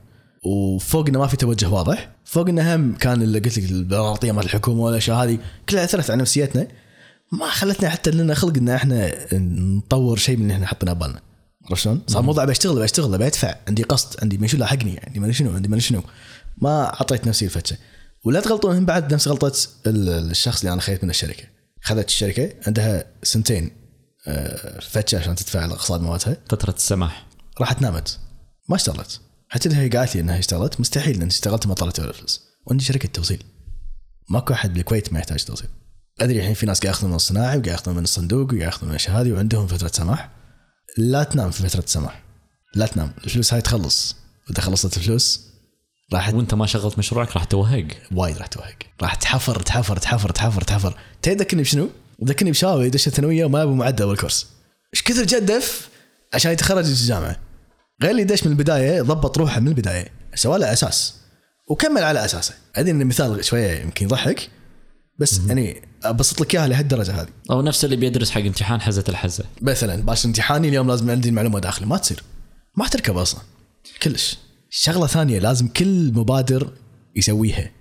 [0.46, 2.12] وفوقنا ما في توجه واضح.
[2.26, 5.38] فوقنا هم كان اللي قلت لك البيروقراطيه مال الحكومة والاشياء هذه
[5.70, 6.68] كلها أثرت على نفسيتنا.
[7.32, 11.20] ما خلتنا حتى لنا خلق ان إحنا نطور شيء من اللي إحنا حطيناه ببالنا.
[11.70, 15.32] عرفت شلون؟ صار موضوع بشتغل بشتغل بدفع عندي قسط عندي من شو لاحقني عندي ما
[15.32, 16.02] شنو عندي ما شنو.
[16.58, 17.78] ما أعطيت نفسي الفتشة.
[18.26, 19.54] ولا تغلطون هم بعد نفس غلطة
[19.88, 21.44] ال- الشخص اللي أنا خذيت من الشركة.
[21.82, 23.72] خذت الشركة عندها سنتين
[24.82, 26.38] فتشة عشان تدفع الأقساط مالتها.
[26.50, 27.28] فتره السماح.
[27.60, 28.20] راحت نامت.
[28.70, 29.22] ما اشتغلت.
[29.50, 30.80] حتى هي قالت لي إنها اشتغلت.
[30.80, 33.44] مستحيل لأن اشتغلت ما طلعت ولا فلوس وعندي شركة توصيل.
[34.30, 35.70] ماكو أحد بالكويت ما يحتاج توصيل.
[36.22, 38.96] أدري الحين في ناس قاعد يأخذون من الصناعي وقاعد يأخذون من الصندوق وقاعد يأخذون من
[38.96, 40.30] الأشياء هذه وعندهم فترة سماح.
[40.98, 42.24] لا تنام في فترة السماح
[42.76, 43.14] لا تنام.
[43.24, 44.16] الفلوس هاي تخلص.
[44.50, 45.48] واذا خلصت الفلوس
[46.14, 47.88] راح وأنت ما شغلت مشروعك راح توهق.
[48.12, 48.78] وايد راح توهق.
[49.02, 51.00] راح تحفر تحفر تحفر تحفر تحفر.
[51.22, 51.90] تدري ذكرني بشنو؟
[52.26, 54.48] ذكرني بشاوي دش الثانويه وما أبو معدل بالكورس.
[54.94, 55.90] إيش كثر جدف
[56.34, 57.40] عشان يتخرج من الجامعة؟
[58.02, 61.16] غير اللي دش من البداية ضبط روحه من البداية سوى له أساس
[61.70, 62.54] وكمل على أساسه.
[62.76, 64.50] أدري إن المثال شوية يمكن يضحك
[65.20, 67.28] بس يعني أبسط لك إياها لهالدرجة هذه.
[67.52, 69.44] أو نفس اللي بيدرس حق امتحان حزة الحزة.
[69.62, 72.24] مثلا باش امتحاني اليوم لازم عندي المعلومة داخلي ما تصير.
[72.78, 73.42] ما تركب أصلا.
[74.04, 74.38] كلش.
[74.70, 76.74] شغلة ثانية لازم كل مبادر
[77.16, 77.72] يسويها.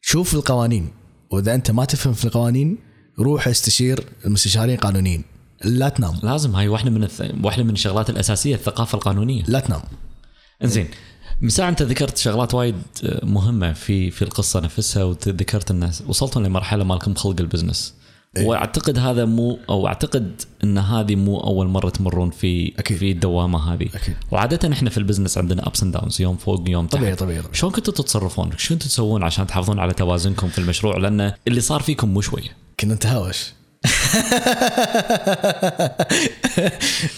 [0.00, 0.90] شوف القوانين.
[1.30, 2.78] وإذا أنت ما تفهم في القوانين
[3.20, 5.24] روح استشير المستشارين القانونيين
[5.64, 7.22] لا تنام لازم هاي واحدة من الث...
[7.42, 9.80] واحدة من الشغلات الأساسية الثقافة القانونية لا تنام
[10.64, 10.88] إنزين
[11.40, 12.74] مساء أنت ذكرت شغلات وايد
[13.22, 17.94] مهمة في في القصة نفسها وذكرت ان وصلتوا لمرحلة مالكم خلق ال business
[18.36, 18.46] إيه.
[18.46, 22.96] وأعتقد هذا مو أو أعتقد إن هذه مو أول مرة تمرون في أكيد.
[22.96, 24.16] في الدوامة هذه أكيد.
[24.30, 27.38] وعادة إحنا في ال business عندنا ups and downs يوم فوق يوم تحت طبيعي طبيعي,
[27.38, 27.54] طبيعي.
[27.54, 31.80] شلون كنتوا تتصرفون؟ شو كنتوا تسوون عشان تحافظون على توازنكم في المشروع؟ لأن اللي صار
[31.80, 32.59] فيكم مو شوية.
[32.80, 33.52] كنا نتهاوش.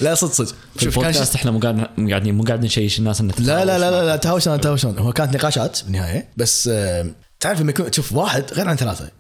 [0.01, 0.55] لا صدق صدق.
[0.77, 4.07] في البودكاست إحنا مو قاعد قاعدين مو قاعد نشيش الناس إن لا لا لا لا,
[4.07, 7.07] لا تهاوشون تهاوشون هو كانت نقاشات بالنهاية بس آه،
[7.41, 9.11] تعرف لما يكون تشوف واحد غير عن ثلاثة.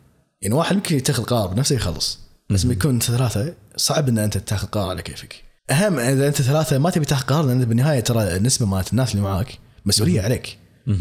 [0.42, 2.18] يعني واحد ممكن يتخذ قرار بنفسه يخلص
[2.50, 5.42] بس لما يكون ثلاثة صعب إن أنت تاخذ قرار على كيفك.
[5.70, 9.22] أهم إذا أنت ثلاثة ما تبي تاخذ قرار لأن بالنهاية ترى النسبة مالت الناس اللي
[9.22, 10.58] معاك مسؤولية عليك.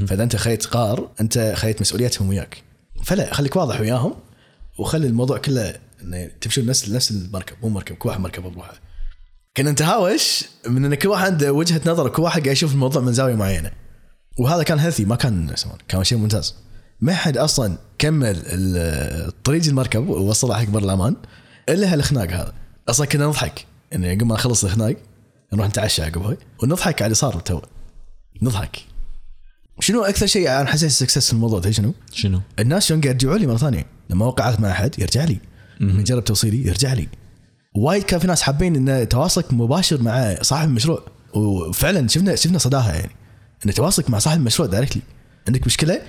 [0.08, 2.64] فإذا أنت خليت قرار أنت خليت مسؤوليتهم وياك.
[3.04, 4.14] فلا خليك واضح وياهم.
[4.78, 8.74] وخلي الموضوع كله إنه تمشون نفس نفس المركب مو مركب كل واحد مركب بروحه.
[9.58, 13.14] كنا نتهاوش من إن كل واحد عنده وجهة نظر وكل واحد قاعد يشوف الموضوع من
[13.14, 13.72] زاوية معينة.
[14.40, 16.56] وهذا كان healthy ما كان يسمون كان شيء ممتاز.
[17.02, 18.36] ما حد أصلا كمل
[19.44, 21.16] طريق المركب ووصله حق بر الأمان
[21.70, 22.54] إلا هالخناق هذا.
[22.90, 23.66] أصلا كنا نضحك.
[23.92, 24.96] يعني قبل ما نخلص الخناق
[25.54, 27.62] نروح نتعشى عقبها ونضحك على اللي صار تو.
[28.42, 28.91] نضحك.
[29.82, 33.48] شنو أكثر شيء أنا حسيت success في الموضوع شنو؟ شنو؟ الناس شلون قاعد يرجعوا لي
[33.48, 35.40] مرة ثانية؟ لما وقعت مع أحد يرجع لي.
[35.80, 37.08] لما جرب توصيلي يرجع لي.
[37.76, 41.04] وايد كان في ناس حابين إن تواصلك مباشر مع صاحب المشروع.
[41.34, 43.12] وفعلا شفنا شفنا صداها يعني.
[43.66, 45.02] إن تواصلك مع صاحب المشروع directly
[45.48, 46.02] عندك مشكلة؟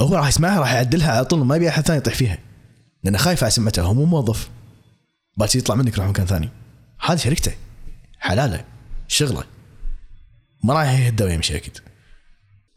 [0.00, 2.38] هو راح يسمعها راح يعدلها على طول ما يبي أحد ثاني يطيح فيها.
[3.04, 4.50] لأنه خايف على سمعته هو مو موظف.
[5.36, 6.48] باكر يطلع منك يروح مكان ثاني.
[7.00, 7.52] هذه شركته.
[8.18, 8.64] حلالة.
[9.08, 9.44] شغلة.
[10.64, 11.78] ما راح يهدى ويمشي أكيد.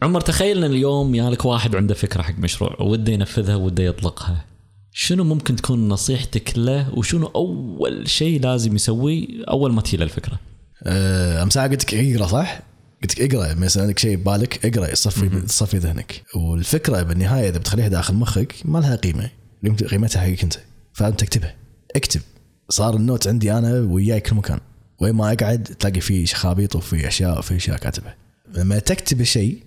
[0.03, 4.45] عمر تخيل إن اليوم يالك واحد عنده فكرة حق مشروع وده ينفذها وده يطلقها.
[4.91, 10.39] شنو ممكن تكون نصيحتك له؟ وشنو أول شيء لازم يسويه أول ما تجي الفكرة؟
[10.83, 12.59] أه ساعة قلت لك اقرأ صح؟
[13.03, 16.23] قلت لك اقرأ مثلا عندك شيء ببالك اقرأ يصفي تصفي ذهنك.
[16.35, 19.29] والفكرة بالنهاية إذا بتخليها داخل مخك ما لها قيمة.
[19.65, 20.53] قيمت- قيمتها حقك أنت.
[20.93, 21.55] فأنت تكتبها
[21.95, 22.21] اكتب.
[22.69, 24.59] صار ال note عندي أنا وياي كل مكان.
[25.01, 28.15] وين ما أقعد تلاقي فيه خرابيط وفي أشياء وفي أشياء كاتبها.
[28.53, 29.63] لما تكتب الشيء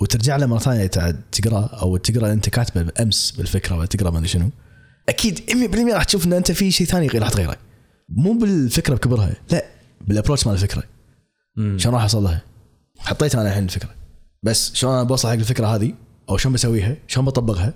[0.00, 0.86] وترجع له مرة ثانية
[1.32, 4.50] تقراه أو تقرأ أنت كاتبه امس بالفكرة ولا تقرأ ما أدري شنو.
[5.08, 5.40] أكيد
[5.90, 7.56] 100% راح تشوف إن أنت في شيء ثاني راح تغيره.
[8.08, 9.64] مو بالفكرة بكبرها لا
[10.00, 10.82] بال approach مال الفكرة.
[11.76, 12.42] شلون راح أوصل لها؟
[12.98, 13.90] حطيت أنا الحين الفكرة.
[14.42, 15.94] بس شلون أنا بوصل حق الفكرة هذه؟
[16.30, 17.74] أو شلون بسويها؟ شلون بطبقها؟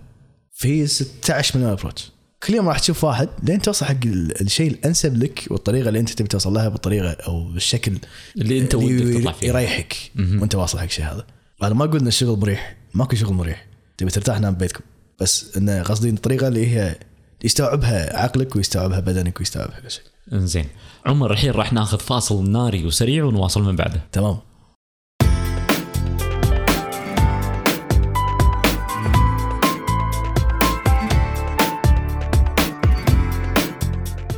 [0.52, 2.12] في 16 مليون ابروتش
[2.42, 6.10] كل يوم راح تشوف واحد لين توصل حق ال- الشيء الأنسب لك والطريقة اللي أنت
[6.10, 7.98] تبي توصل لها بالطريقة أو بالشكل
[8.36, 11.26] اللي أنت ودك تطلع فيه يريحك وأنت واصل حق الشيء هذا.
[11.62, 13.66] أنا ما أقول ان الشغل مريح ماكو شغل مريح.
[13.98, 14.84] تبي ترتاح نام ببيتكم.
[15.20, 16.96] بس انه قصدي الطريقة اللي هي
[17.44, 20.02] يستوعبها عقلك ويستوعبها بدنك ويستوعبها كل شيء.
[20.32, 20.66] إنزين.
[21.06, 24.00] عمر الحين راح ناخذ فاصل ناري وسريع ونواصل من بعده.
[24.12, 24.38] تمام.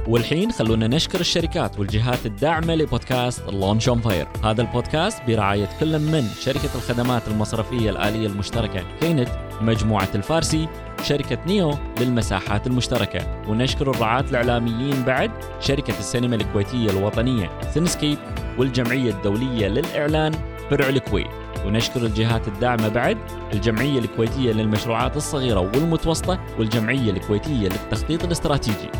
[0.08, 6.24] والحين خلونا نشكر الشركات والجهات الداعمة لبودكاست Launch on Fire هذا البودكاست برعاية كل من
[6.40, 9.28] شركة الخدمات المصرفية الآلية المشتركة KNET
[9.60, 10.68] مجموعة الفارسي
[11.02, 13.42] شركة Neo للمساحات المشتركة.
[13.48, 15.30] ونشكر الرعاة الإعلاميين بعد
[15.60, 18.18] شركة السينما الكويتية الوطنية Cinescape
[18.58, 20.32] والجمعية الدولية للإعلان
[20.70, 21.30] فرع الكويت.
[21.66, 23.18] ونشكر الجهات الداعمة بعد
[23.52, 28.90] الجمعية الكويتية للمشروعات الصغيرة والمتوسطة والجمعية الكويتية للتخطيط الاستراتيجي.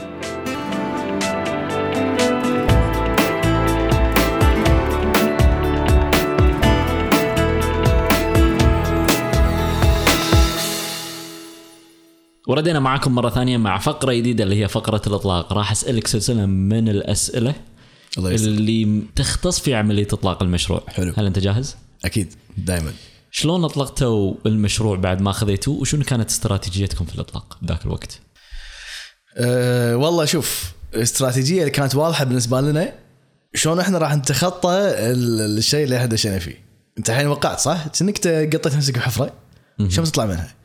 [12.50, 16.90] وردينا معكم مرة ثانية مع فقرة جديدة اللي هي فقرة الإطلاق راح أسألك سلسلة من
[16.90, 17.56] الأسئلة
[18.18, 21.14] الله اللي تختص في عملية إطلاق المشروع حلو.
[21.18, 21.76] هل أنت جاهز؟
[22.06, 22.92] أكيد دائما
[23.32, 28.20] شلون أطلقتوا المشروع بعد ما خذيتوه وشنو كانت استراتيجيتكم في الإطلاق ذاك الوقت؟
[29.38, 32.94] أه والله شوف الاستراتيجيه اللي كانت واضحة بالنسبة لنا
[33.56, 36.56] شلون إحنا راح نتخطى ال- الشيء اللي إحنا دشينا فيه
[36.98, 39.34] أنت الحين وقعت صح؟ كأنك قطيت نفسك بحفرة
[39.90, 40.59] شلون تطلع منها؟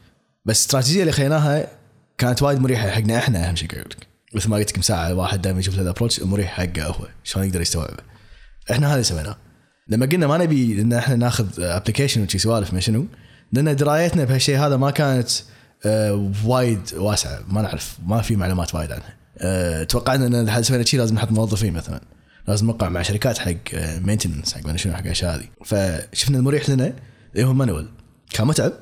[0.44, 1.66] بس الاستراتيجيه اللي خليناها
[2.18, 5.42] كانت وايد مريحة حقنا إحنا أهم شيء أقول لك مثل ما قلت لكم ساعة واحد
[5.42, 8.02] دائما يشوف ال approach مريح حقه هو شلون يقدر يستوعبه.
[8.70, 9.36] إحنا هذا سويناه
[9.88, 13.06] لما قلنا ما نبي إن إحنا ناخذ application وشي سوالف ما شنو
[13.52, 15.30] لأن درايتنا بهالشيء هذا ما كانت
[15.86, 17.40] آه، وايد واسعة.
[17.48, 19.14] ما نعرف ما في معلومات وايد عنها.
[19.38, 22.00] آه، توقعنا إن إذا سوينا شيء لازم نحط موظفين مثلا.
[22.48, 25.44] لازم نوقع مع شركات حق maintenance حق ما شنو حق الأشياء هذه.
[25.64, 26.92] فشفنا المريح لنا
[27.34, 27.88] اللي هو manual
[28.30, 28.72] كان متعب.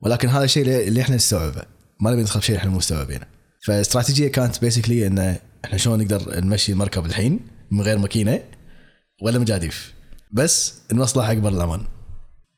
[0.00, 1.62] ولكن هذا الشيء اللي إحنا نستوعبه.
[2.00, 3.26] ما نبي ندخل شيء إحنا مو مستوعبينه.
[3.66, 7.40] فاستراتيجية كانت basically إن إحنا شلون نقدر نمشي المركب الحين
[7.70, 8.40] من غير ماكينة
[9.22, 9.94] ولا مجاديف.
[10.32, 11.80] بس المصلحة أكبر الأمان.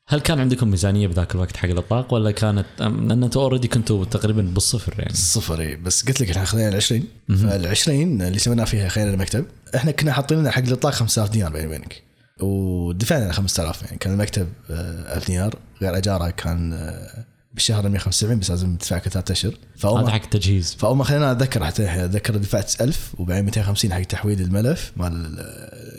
[0.07, 4.41] هل كان عندكم ميزانية بذاك الوقت حق الأطلاق ولا كانت لأن أنتم already كنتوا تقريبا
[4.41, 5.75] بالصفر يعني؟ صفر إيه.
[5.75, 9.45] بس قلت لك إحنا خذينا ال 20 فال 20 اللي سوينا فيها خلينا المكتب.
[9.75, 12.03] إحنا كنا حاطين لنا حق الأطلاق 5000 دينار بيني وبينك.
[12.41, 13.97] ودفعنا 5000 يعني.
[13.97, 15.55] كان المكتب آه، 1000 دينار.
[15.81, 19.53] غير أجارة كان آه، بالشهر 175 بس لازم تدفع ثلاث أشهر.
[19.77, 24.01] فاول هذا حق تجهيز فاول ما خلينا أتذكر حتى أتذكر دفعت 1000 وبعدين 250 حق
[24.01, 25.39] تحويل الملف مال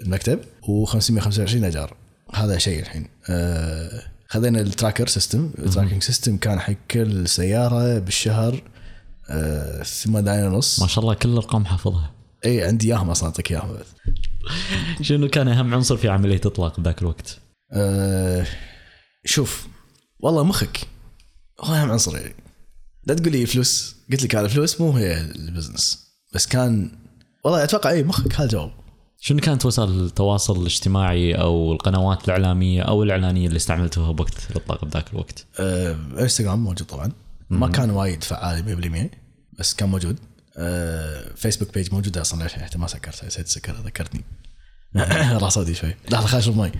[0.04, 1.96] المكتب و525 ايجار
[2.34, 3.08] هذا شيء الحين.
[3.30, 8.62] آه، خذينا ال tracker system ال tracking system كان حق كل سيارة بالشهر
[9.82, 10.80] ثمان دنانير ونص.
[10.80, 12.12] ما شاء الله كل الأرقام حافظها.
[12.44, 13.76] إي عندي اياهم أصلا اعطيك اياهم.
[15.00, 17.38] شنو كان أهم عنصر في عملية إطلاق ذاك الوقت؟
[17.72, 18.46] آه،
[19.24, 19.66] شوف
[20.20, 20.80] والله مخك.
[21.64, 22.34] هو اهم عنصر يعني
[23.06, 23.96] لا تقول لي فلوس.
[24.12, 26.06] قلت لك هذا الفلوس مو هي ال business.
[26.34, 26.90] بس كان
[27.44, 28.72] والله أتوقع إي مخك هذا الجواب
[29.20, 35.12] شنو كانت وسائل التواصل الاجتماعي أو القنوات الإعلامية أو الإعلانية اللي استعملتوها بوقت الإطلاق بذاك
[35.12, 37.12] الوقت؟ آه، إنستغرام موجود طبعا.
[37.50, 40.18] ما كان وايد فعال 100% بس كان موجود.
[40.56, 44.24] آه، Facebook page موجودة أصلا ليش حتى ما سكرتها؟ نسيت اسكرها ذكرتني.
[45.42, 45.94] راح صوتي شوي.
[46.10, 46.72] لحظه خليني اشرب مي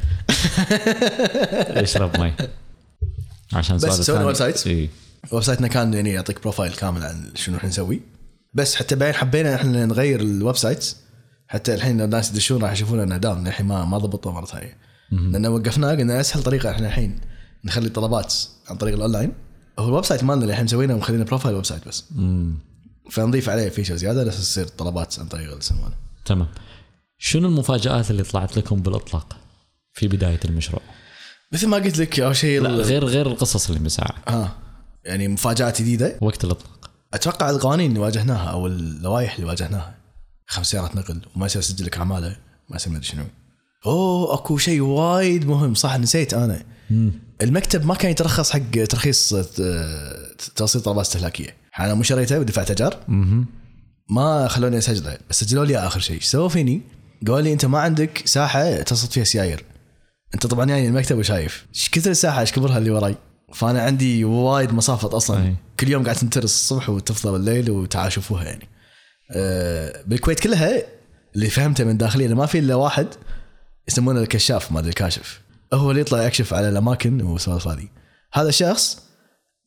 [1.82, 2.32] اشرب مي
[3.52, 4.90] عشان بس سوينا website؟ إي.
[5.32, 8.00] website نا كان يعني يعطيك profile كامل عن شنو إحنا نسوي.
[8.54, 10.94] بس حتى بعدين حبينا إحنا نغير ال website
[11.48, 14.78] حتى الحين لو الناس يدشون راح يشوفون إنه down الحين ما ما ضبطه مرة ثانية.
[15.12, 17.18] لأن وقفناه قلنا أسهل طريقة إحنا الحين
[17.64, 18.34] نخلي طلبات
[18.68, 19.32] عن طريق الاونلاين
[19.78, 22.04] هو ال website مالنا اللي إحنا مسوينه ومخلينا profile website بس.
[22.10, 22.54] مم.
[23.10, 25.94] فنضيف عليه feature زيادة أساس تصير طلبات عن طريق السمانه
[26.24, 26.48] تمام.
[27.18, 29.36] شنو المفاجآت اللي طلعت لكم بالإطلاق
[29.92, 30.82] في بداية المشروع؟
[31.52, 34.56] مثل ما قلت لك اول شيء لا غير غير القصص اللي مساعة ها
[35.04, 36.18] يعني مفاجآت جديدة.
[36.20, 36.90] وقت الإطلاق.
[37.14, 39.94] أتوقع القوانين اللي واجهناها أو اللوائح اللي واجهناها
[40.46, 42.36] خمس سيارات نقل وما يصير يسجل لك عماله
[42.68, 43.24] ما يصير مدري شنو.
[43.86, 46.62] أوه أكو شيء وايد مهم صح نسيت أنا.
[47.42, 50.16] المكتب ما كان يترخص حق ترخيص آه،
[50.56, 51.56] توصيل طلبات استهلاكية.
[51.78, 52.96] أنا مو شريته ودفعت أجار.
[54.10, 56.16] ما خلوني اسجله بس سجلوا لي آخر شيء.
[56.16, 56.82] إيش سووا فيني؟
[57.26, 59.64] قالوا لي أنت ما عندك ساحة تصد فيها سيايير.
[60.34, 63.16] انت طبعا يعني المكتب وشايف إيش كثر الساحة إيش كبرها اللي وراي؟
[63.52, 65.42] فأنا عندي وايد مصافط أصلا.
[65.42, 65.56] أي.
[65.80, 68.68] كل يوم قاعد تنترس الصبح وتفضل الليل وتعال شوفوها يعني.
[69.30, 70.82] أه بالكويت كلها
[71.34, 73.06] اللي فهمته من داخليا إنه ما في إلا واحد
[73.88, 75.40] يسمونه الكشاف ما أدري الكاشف.
[75.72, 77.88] هو اللي يطلع يكشف على الأماكن والسوالف هذه.
[78.32, 78.98] هذا الشخص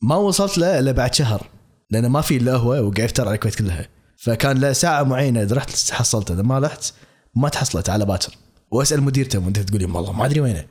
[0.02, 1.46] ما وصلت له إلا بعد شهر
[1.90, 3.88] لأنه ما في إلا هو وقاعد يفتر على الكويت كلها.
[4.16, 6.92] فكان له ساعة معينة إذا رحت حصلته إذا ما رحت
[7.34, 8.32] ما تحصله تعال باكر.
[8.76, 10.64] واسأل مديرته مديرته تقول لي والله ما أدري وينه.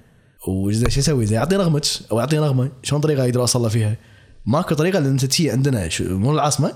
[0.47, 3.97] وزي شو أسوي زي اعطيه رقمك أو اعطيه رقمه شلون طريقة أقدر اوصل له فيها.
[4.45, 6.73] ماكو طريقة لأن أنت تجي عندنا مو العاصمة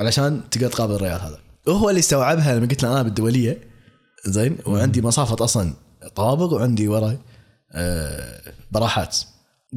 [0.00, 1.38] علشان تقدر تقابل الريال هذا.
[1.66, 3.60] وهو اللي استوعبها لما قلت له أنا بالدولية.
[4.26, 5.72] زين؟ وعندي مصافة أصلا
[6.14, 7.18] طوابق وعندي ورا
[7.72, 9.18] آه براحات.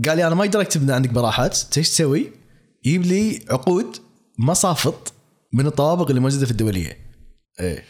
[0.08, 1.78] قال لي أنا ما أقدر أكتب إن عندك براحات.
[1.78, 2.32] إيش تسوي؟
[2.86, 3.98] جيب لي عقود
[4.40, 5.14] مصافط
[5.54, 6.98] من الطوابق اللي موجودة في الدولية.
[7.60, 7.84] إيه.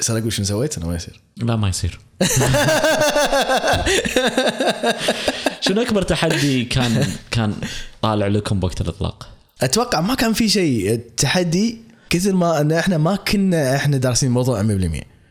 [0.00, 1.20] بس أنا أقول شنو سويت؟ أنا ما يصير.
[1.36, 2.00] لا ما يصير.
[5.60, 7.54] شنو أكبر تحدي كان كان
[8.02, 9.28] طالع لكم بوقت الإطلاق؟
[9.62, 10.92] أتوقع ما كان في شيء.
[10.92, 11.78] التحدي
[12.10, 14.66] كثر ما أن إحنا ما كنا إحنا دارسين الموضوع 100%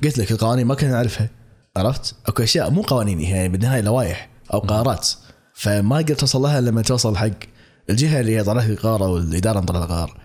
[0.04, 1.30] قلت لك القوانين ما كنا نعرفها.
[1.78, 5.10] عرفت؟ أكو أشياء مو قوانين هي بالنهاية لوائح أو قرارات.
[5.54, 7.30] فما قدرت توصل لها لما توصل حق
[7.90, 10.18] الجهة اللي هي طلعت القرار أو الإدارة طلعت القرار.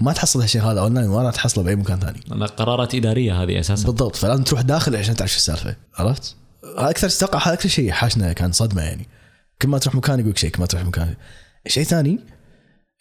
[0.00, 2.46] ما تحصل هالشيء هذا اونلاين ولا تحصله بأي مكان ثاني.
[2.46, 3.86] قرارات إدارية هذه أساسا.
[3.86, 8.32] بالضبط فلازم تروح داخل عشان تعرف شو السالفة عرفت؟ أكثر أتوقع هذا أكثر شيء حاشنا
[8.32, 9.08] كان صدمة يعني.
[9.62, 11.14] كل ما تروح مكان يقول شيء كل ما تروح مكان.
[11.68, 12.18] شيء ثاني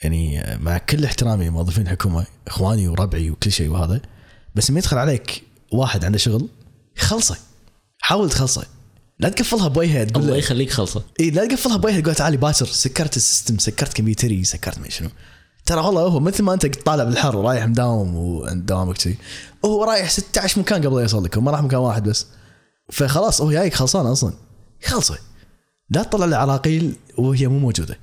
[0.03, 4.01] يعني مع كل احترامي لموظفين الحكومة إخواني وربعي وكل شيء وهذا
[4.55, 6.49] بس لما يدخل عليك واحد عنده شغل
[6.97, 7.37] خلصه.
[8.01, 8.65] حاول تخلصه.
[9.19, 10.39] لا تقفلها بوجهه تقول الله له.
[10.39, 11.03] يخليك خلصه.
[11.19, 15.09] إي لا تقفلها بوجهه تقول تعالي باكر سكرت ال system سكرت كمبيوتري سكرت ما شنو.
[15.65, 19.17] ترى والله هو مثل ما انت طالع بالحر ورايح مداوم وعند دوامك كذي
[19.65, 22.27] هو رايح 16 مكان قبل يوصل لك وما راح مكان واحد بس.
[22.91, 24.33] فخلاص هو جايك خلصان أصلا.
[24.85, 25.17] خلصه
[25.89, 27.99] لا تطلع له عراقيل وهي مو موجودة.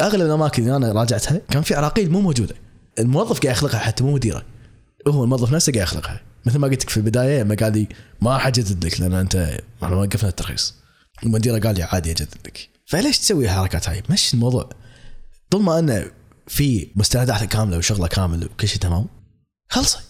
[0.00, 2.54] أغلب الأماكن اللي أنا راجعتها كان في عراقيل مو موجودة.
[2.98, 4.42] الموظف قاعد يخلقها حتى مو مديره.
[5.08, 6.20] هو الموظف نفسه قاعد يخلقها.
[6.46, 7.88] مثل ما قلت لك في البداية لما قال لي
[8.20, 10.74] ما حجدد لك لأن أنت إحنا وقفنا الترخيص.
[11.22, 12.68] المدير قال لي عادي أجدد لك.
[12.86, 14.68] فليش تسوي الحركات هاي؟ مشي الموضوع.
[15.50, 16.06] طول ما أنه
[16.50, 19.06] في مستندات كاملة وشغلة كامل وكل شيء تمام.
[19.68, 20.00] خلصه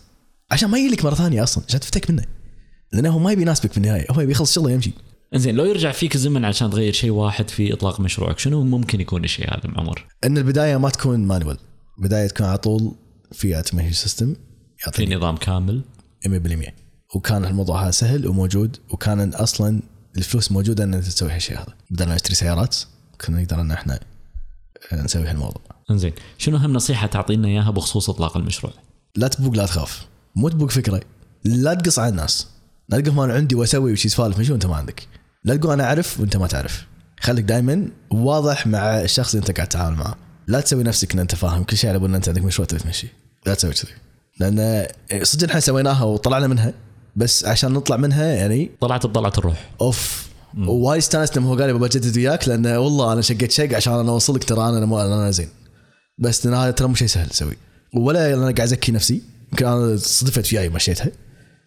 [0.51, 2.24] عشان ما يجي لك مرة ثانية أصلا عشان تفتك منه.
[2.93, 4.93] لأنه هو ما يبي يناسبك في النهاية هو يبي يخلص شغله يمشي
[5.34, 9.24] إنزين لو يرجع فيك الزمن عشان تغير شيء واحد في إطلاق مشروعك شنو ممكن يكون
[9.24, 11.59] الشيء هذا عمر؟ إن البداية ما تكون manual.
[11.99, 12.95] البداية تكون على طول
[13.32, 14.41] في automation system في
[14.86, 15.82] يعطيني نظام كامل.
[16.26, 16.72] 100%
[17.14, 19.82] وكان الموضوع هذا سهل وموجود وكان أصلا
[20.16, 21.74] الفلوس موجودة إن أنت تسوي هالشيء هذا.
[21.91, 22.76] بدل ما نشتري سيارات
[23.20, 24.01] كنا نقدر إن إحنا
[24.93, 25.62] نسوي هالموضوع.
[25.91, 26.12] إنزين.
[26.39, 28.72] شنو أهم نصيحة تعطينا إياها بخصوص إطلاق المشروع؟
[29.16, 30.07] لا تبوق لا تخاف.
[30.37, 31.01] مو تبوق فكرة.
[31.45, 32.49] لا تقص على الناس.
[32.89, 34.39] لا تقول ما أنا عندي وأسوي وشي سوالف.
[34.39, 35.09] مش وانت ما عندك؟
[35.45, 36.87] لا تقول أنا أعرف وأنت ما تعرف.
[37.20, 40.16] خليك دائما واضح مع الشخص اللي أنت قاعد تتعامل معه.
[40.47, 43.09] لا تسوي نفسك إن أنت فاهم كل شيء على إن أنت عندك مشروع تبي تمشي.
[43.47, 43.93] لا تسوي كذي.
[44.41, 44.87] لأن
[45.22, 46.74] صدق إحنا سويناها وطلعنا منها
[47.16, 49.70] بس عشان نطلع منها يعني طلعت بطلعة الروح.
[49.81, 50.30] أوف.
[50.59, 54.11] ووايد استانست لما هو قال لي بجدد وياك لأن والله أنا شقيت شق عشان أنا
[54.11, 55.48] أوصلك ترى أنا مو أنا زين.
[56.18, 57.57] بس هذا ترى مو شيء سهل تسوي.
[57.94, 59.22] ولا أنا قاعد أزكي نفسي
[59.53, 61.11] يمكن أنا صدفت فيها مشيتها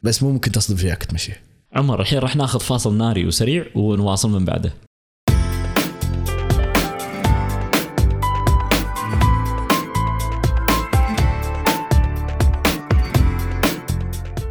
[0.03, 1.37] بس مو ممكن تصدف فيك تمشيها.
[1.73, 4.73] عمر الحين راح ناخذ فاصل ناري وسريع ونواصل من بعده.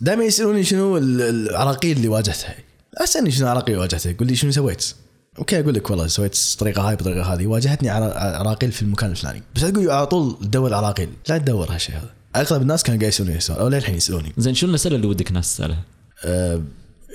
[0.00, 2.54] دائما يسألوني شنو ال- العراقيل اللي واجهتها.
[2.96, 4.10] أسألني شنو العراقيل اللي واجهتها.
[4.10, 4.94] يقول لي شنو سويت؟
[5.38, 7.46] okay أقول لك والله سويت الطريقة هاي بالطريقة هذه.
[7.46, 9.42] واجهتني عرا- عراقيل في المكان الفلاني.
[9.54, 12.19] بس تقول على طول تدور عراقيل لا تدور هالشيء هذا.
[12.36, 14.32] أغلب الناس كانوا قاعد يسألوني السؤال أو للحين يسألوني.
[14.38, 15.84] زين شنو الأسئلة اللي ودك ناس تسألها؟
[16.24, 16.62] أه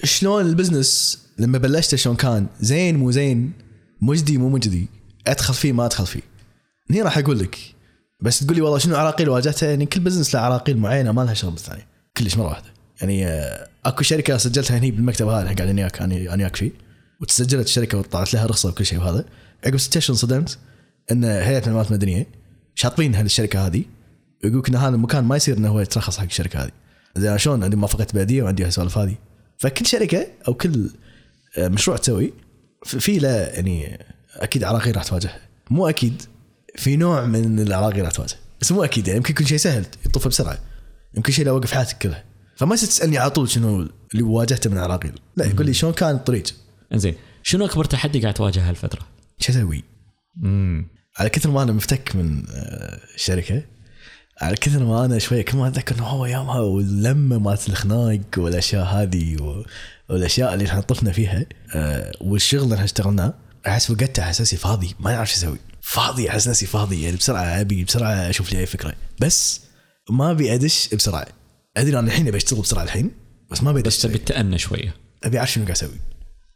[0.04, 3.52] شلون ال business لما بلشته شلون كان؟ زين مو زين؟
[4.02, 4.88] مجدي مو مجدي؟
[5.28, 6.22] أدخل فيه ما أدخل فيه.
[6.90, 7.58] هني راح أقول لك.
[8.22, 11.34] بس تقول لي والله شنو عراقيل واجهتها يعني كل business له عراقيل معينة ما لها
[11.34, 11.88] شغل بالثانيه
[12.18, 12.74] كلش مرة واحدة.
[13.02, 16.72] يعني آه، أكو شركة سجلتها هني بالمكتب هذا اللي قاعدين وياك أنا وياك فيه.
[17.22, 19.26] وتسجلت الشركة وطلعت لها رخصة وكل شيء وهذا.
[19.66, 20.58] عقب ست اشهر انصدمت
[21.12, 22.28] إن هيئة المعلومات المدنية
[22.76, 23.84] شاطبين هالشركة هذه.
[24.48, 26.72] يقول إن هذا المكان ما يصير إنه هو يترخص حق الشركة هذه.
[27.18, 29.16] زين شلون؟ عندي موافقة بلديه وعندي هالسوالف هذه.
[29.58, 30.90] فكل شركة أو كل
[31.58, 32.34] آه، مشروع تسوي
[32.84, 35.40] في له يعني أكيد عراقيل راح تواجهها
[35.70, 36.22] مو أكيد
[36.76, 38.36] في نوع من العراقيل راح تواجه.
[38.62, 40.60] بس مو أكيد يعني يمكن يكون شيء سهل يطوفه بسرعة.
[41.16, 42.24] يمكن شيء لا يوقف حياتك كلها
[42.56, 46.16] فما يصير تسألني على طول شنو اللي واجهته من عراقيل لا يقول لي شلون كان
[46.16, 46.44] الطريق.
[46.94, 49.02] زين شنو أكبر تحدي قاعد تواجه هالفترة؟
[49.40, 49.84] شو أسوي؟
[51.18, 53.64] على كثر ما أنا مفتك من آه، الشركة
[54.42, 58.84] على كثر ما أنا شوية كل ما أتذكر إنه هو يومها واللمه مالت الخناق والأشياء
[58.84, 59.64] هذه
[60.10, 61.46] والأشياء اللي إحنا طفنا فيها.
[61.76, 63.34] آه، والشغل اللي إحنا اشتغلناه
[63.68, 65.58] أحس فقدت أحس نفسي فاضي ما أعرف شو أسوي.
[65.82, 68.94] فاضي أحس نفسي فاضي يعني بسرعة أبي بسرعة أشوف لي أي فكرة.
[69.20, 69.62] بس
[70.10, 71.26] ما أبي أدش بسرعة.
[71.78, 73.12] أدري أنا الحين أبي أشتغل بسرعة الحين
[73.52, 74.96] بس ما أبي أدش بس تبي تأنى شوية.
[75.24, 76.00] أبي أعرف شنو قاعد أسوي.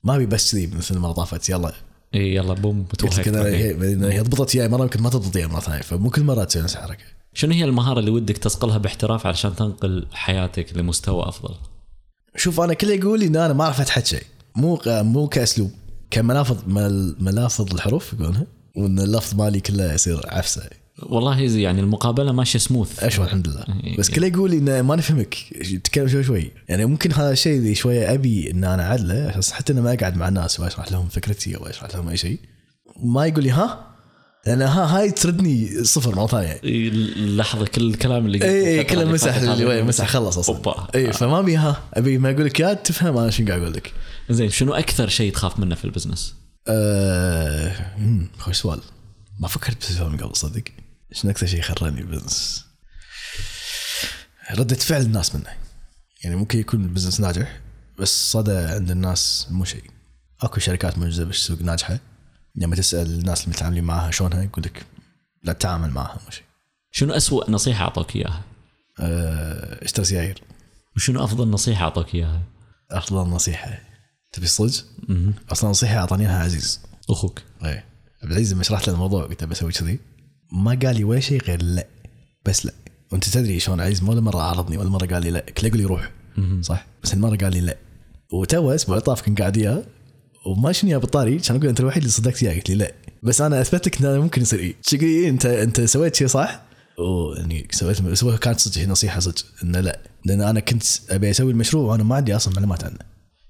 [0.03, 1.73] ما أبي بس كذي مثل ما طافت يلا.
[2.15, 3.29] إي يلا boom okay.
[4.13, 6.75] هي ضبطت وياي مرة يمكن ما تضبط وياي مرة ثانية فمو كل مرة تسوي نفس
[6.75, 7.18] الحركة.
[7.39, 11.55] شنو هي المهارة اللي ودك تصقلها باحتراف علشان تنقل حياتك لمستوى أفضل؟
[12.35, 14.23] شوف أنا كله يقول لي إن أنا ما اعرف أتحدث شيء.
[14.55, 15.71] مو مو كأسلوب.
[16.11, 20.69] كملافظ مل- ملافظ الحروف يقولونها وإن اللفظ مالي كله يصير عفسة.
[21.03, 23.65] والله يعني المقابلة ماشية سموث اشوى الحمد لله.
[23.99, 25.35] بس كله يقول انه ما نفهمك
[25.83, 26.51] تتكلم شوي شوي.
[26.69, 30.27] يعني ممكن هذا الشيء اللي شوية أبي إن أنا أعدله حتى انه ما أقعد مع
[30.27, 32.39] الناس وأشرح لهم فكرتي أو أشرح لهم أي شيء
[33.03, 33.88] ما يقول لي ها؟
[34.45, 36.59] لأن ها هاي تردني صفر مرة ثانية.
[37.37, 40.55] لحظه كل الكلام اللي إي إي كله مسح اللي مسح خلص أصلا.
[40.55, 40.87] أوبا.
[40.95, 43.93] إي فما أبي ها أبي ما أقول لك يا تفهم أنا شنو قاعد أقول لك.
[44.29, 46.35] زين شنو أكثر شيء تخاف منه في ال business؟
[46.67, 47.75] أه...
[48.37, 48.81] خوش سؤال.
[49.39, 50.63] ما فكرت بالسؤال من قبل صدق.
[51.11, 52.65] شنو أكثر شيء خرعني بال business؟
[54.51, 55.49] ردة فعل الناس منه.
[56.23, 57.59] يعني ممكن يكون ال business ناجح
[57.99, 59.83] بس صدى عند الناس مو شيء.
[60.41, 61.99] أكو شركات موجودة بالسوق ناجحة.
[62.59, 64.85] لما تسأل الناس اللي متعاملين معاها شلونها يقول لك
[65.43, 66.43] لا تتعامل معها مو شيء.
[66.91, 68.43] شنو أسوأ نصيحة اعطوك إياها؟
[68.99, 69.85] أه...
[69.85, 70.41] اشتري سيايير
[70.95, 72.41] وشنو أفضل نصيحة اعطوك إياها؟
[72.91, 73.79] أفضل نصيحة.
[74.31, 74.85] تبي صدق؟
[75.51, 76.81] أصلا نصيحة اعطاني اياها عزيز.
[77.09, 77.41] أخوك.
[77.65, 77.85] إيه.
[78.23, 79.99] عبد العزيز لما شرحت له الموضوع قلت له بسوي كذي
[80.51, 81.87] ما قال لي ولا شيء غير لا
[82.45, 82.73] بس لا.
[83.11, 85.39] وأنت تدري شلون عزيز ولا مرة عارضني ولا مرة قال لي لا.
[85.39, 86.11] كله يقول لي روح.
[86.61, 87.77] صح؟ بس المره قال لي لا.
[88.33, 89.83] وتو أسبوع طاف كنت قاعد وياه
[90.49, 92.93] وما شنو يا بالطاري كان أقول أنت الوحيد اللي صدقت اياه قلت لي لا.
[93.23, 96.61] بس أنا اثبت لك ان أنا ممكن يصير اي لي أنت أنت سويت شيء صح؟
[96.99, 99.45] ويعني سويت سويت كانت صدق نصيحة صدق.
[99.63, 99.99] إنه لا.
[100.25, 102.99] لأن أنا كنت أبي أسوي المشروع وأنا ما عندي أصلا معلومات عنه.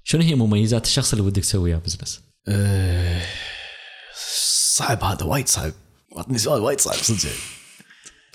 [0.04, 3.22] شنو هي مميزات الشخص اللي ودك تسوي وياه business؟ أه،
[4.76, 5.72] صعب هذا وايد صعب.
[6.16, 7.24] أعطني سؤال وايد صعب صدق.
[7.24, 7.59] يعني.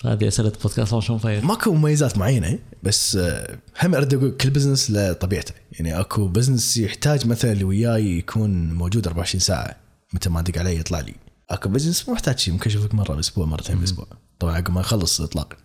[0.04, 1.44] هذه أسئلة بودكاست Launch on Fire.
[1.44, 5.54] ماكو مميزات معينة بس آه، هم أريد أقول كل business له طبيعته.
[5.72, 9.76] يعني أكو business يحتاج مثلا اللي وياي يكون موجود 24 ساعة
[10.12, 11.14] متى ما ادق عليه يطلع لي.
[11.50, 14.06] أكو business مو محتاج شيء ممكن أشوفك مرة بالاسبوع مرتين بالاسبوع
[14.38, 15.56] طبعا عقب ما اخلص إطلاق.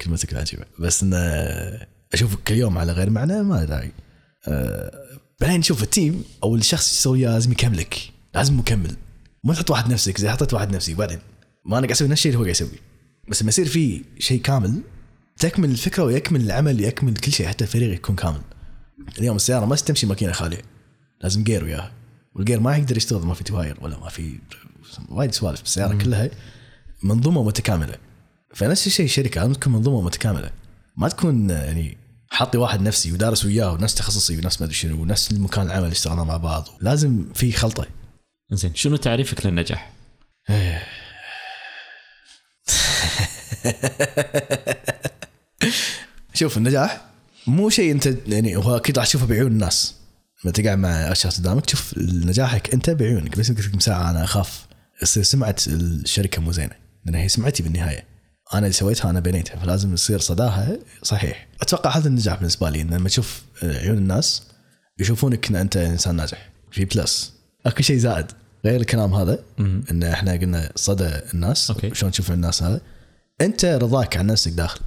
[0.00, 0.64] كلمتك العجيبة.
[0.78, 1.18] بس انه
[2.12, 3.92] أشوفك كل يوم على غير معنى ما داعي.
[4.48, 4.90] أه
[5.40, 8.10] بعدين شوف ال team أو الشخص اللي تسوي وياه لازم يكملك.
[8.34, 8.96] لازم مكمل.
[9.44, 11.18] ما تحط واحد نفسك زي حطيت واحد نفسي بعدين
[11.64, 12.78] ما أنا قاعد أسوي نفس الشيء اللي هو قاعد يسوي
[13.28, 14.80] بس لما يصير في شيء كامل
[15.36, 18.40] تكمل الفكرة ويكمل العمل يكمل كل شيء حتى الفريق يكون كامل.
[19.18, 20.62] اليوم السيارة ما تمشي ماكينة خالية.
[21.20, 21.92] لازم gear وياها.
[22.34, 24.38] وال gear ما يقدر يشتغل ما في تواير ولا ما في
[25.08, 25.60] وايد سوالف.
[25.60, 26.30] بالسياره كلها
[27.02, 27.94] منظومة متكاملة.
[28.54, 30.50] فنفس الشيء الشركة لازم تكون منظومة متكاملة.
[30.96, 31.96] ما تكون يعني
[32.30, 35.92] حاطي واحد نفسي ودارس وياه ونفس تخصصي ونفس ما أدري شنو ونفس المكان العمل اللي
[35.92, 36.68] اشتغلنا مع بعض.
[36.80, 37.86] لازم في خلطة.
[38.52, 39.92] زين شنو تعريفك للنجاح؟
[46.34, 47.04] شوف النجاح
[47.46, 49.94] مو شيء أنت يعني هو أكيد راح تشوفه بعيون الناس.
[50.44, 53.38] لما تقعد مع اشخاص قدامك تشوف نجاحك أنت بعيونك.
[53.38, 54.66] بس قلت لك ساعة أنا أخاف
[55.02, 56.74] يصير سمعة الشركة مو زينة.
[57.04, 58.04] لأن هي سمعتي بالنهاية.
[58.54, 59.56] أنا اللي سويتها أنا بنيتها.
[59.56, 61.46] فلازم يصير صداها صحيح.
[61.62, 64.42] أتوقع هذا النجاح بالنسبة لي إن لما تشوف عيون الناس
[64.98, 66.50] يشوفونك إن أنت إنسان ناجح.
[66.70, 67.32] في plus.
[67.66, 68.26] أكو شيء زائد
[68.64, 69.38] غير الكلام هذا
[69.90, 71.70] إن إحنا قلنا صدى الناس.
[71.70, 71.94] okay.
[71.94, 72.80] شلون تشوف الناس هذا؟
[73.40, 74.80] أنت رضاك عن نفسك داخل.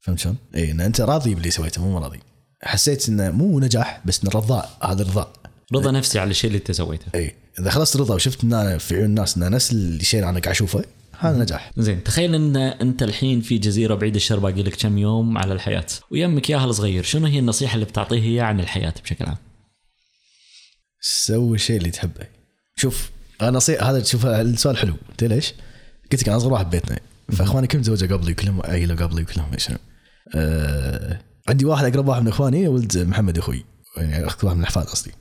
[0.00, 2.20] فهمت شلون؟ إي إن أنت راضي باللي سويته مو راضي.
[2.62, 5.32] حسيت إنه مو نجاح بس انه رضاء هذا رضاء
[5.74, 7.06] رضا نفسي على الشيء اللي أنت سويته.
[7.14, 10.54] إي إذا خلصت رضا وشفت إن في عيون الناس إن نفس الشيء اللي أنا قاعد
[10.54, 10.84] أشوفه
[11.18, 11.70] هذا نجاح.
[11.76, 15.86] زين تخيل إن أنت الحين في جزيرة بعيد الشر باقي لك كم يوم على الحياة.
[16.10, 19.36] ويمك ياهل صغير شنو هي النصيحة اللي بتعطيه اياه عن الحياة بشكل عام؟
[21.00, 22.26] سوي الشيء اللي تحبه.
[22.76, 23.10] شوف
[23.42, 23.76] أنا صي...
[23.76, 24.94] هذا شوف السؤال حلو.
[25.10, 25.54] انت ليش؟
[26.12, 26.98] قلت لك أنا أصغر واحد ببيتنا.
[27.32, 29.76] فاخواني كلهم تزوجوا قبلي كلهم عيلوا قبلي وكلهم شنو
[30.34, 31.20] أه...
[31.48, 33.64] عندي واحد أقرب واحد من إخواني ولد محمد أخوي.
[33.96, 35.12] يعني أخت واحد من الأحفاد قصدي.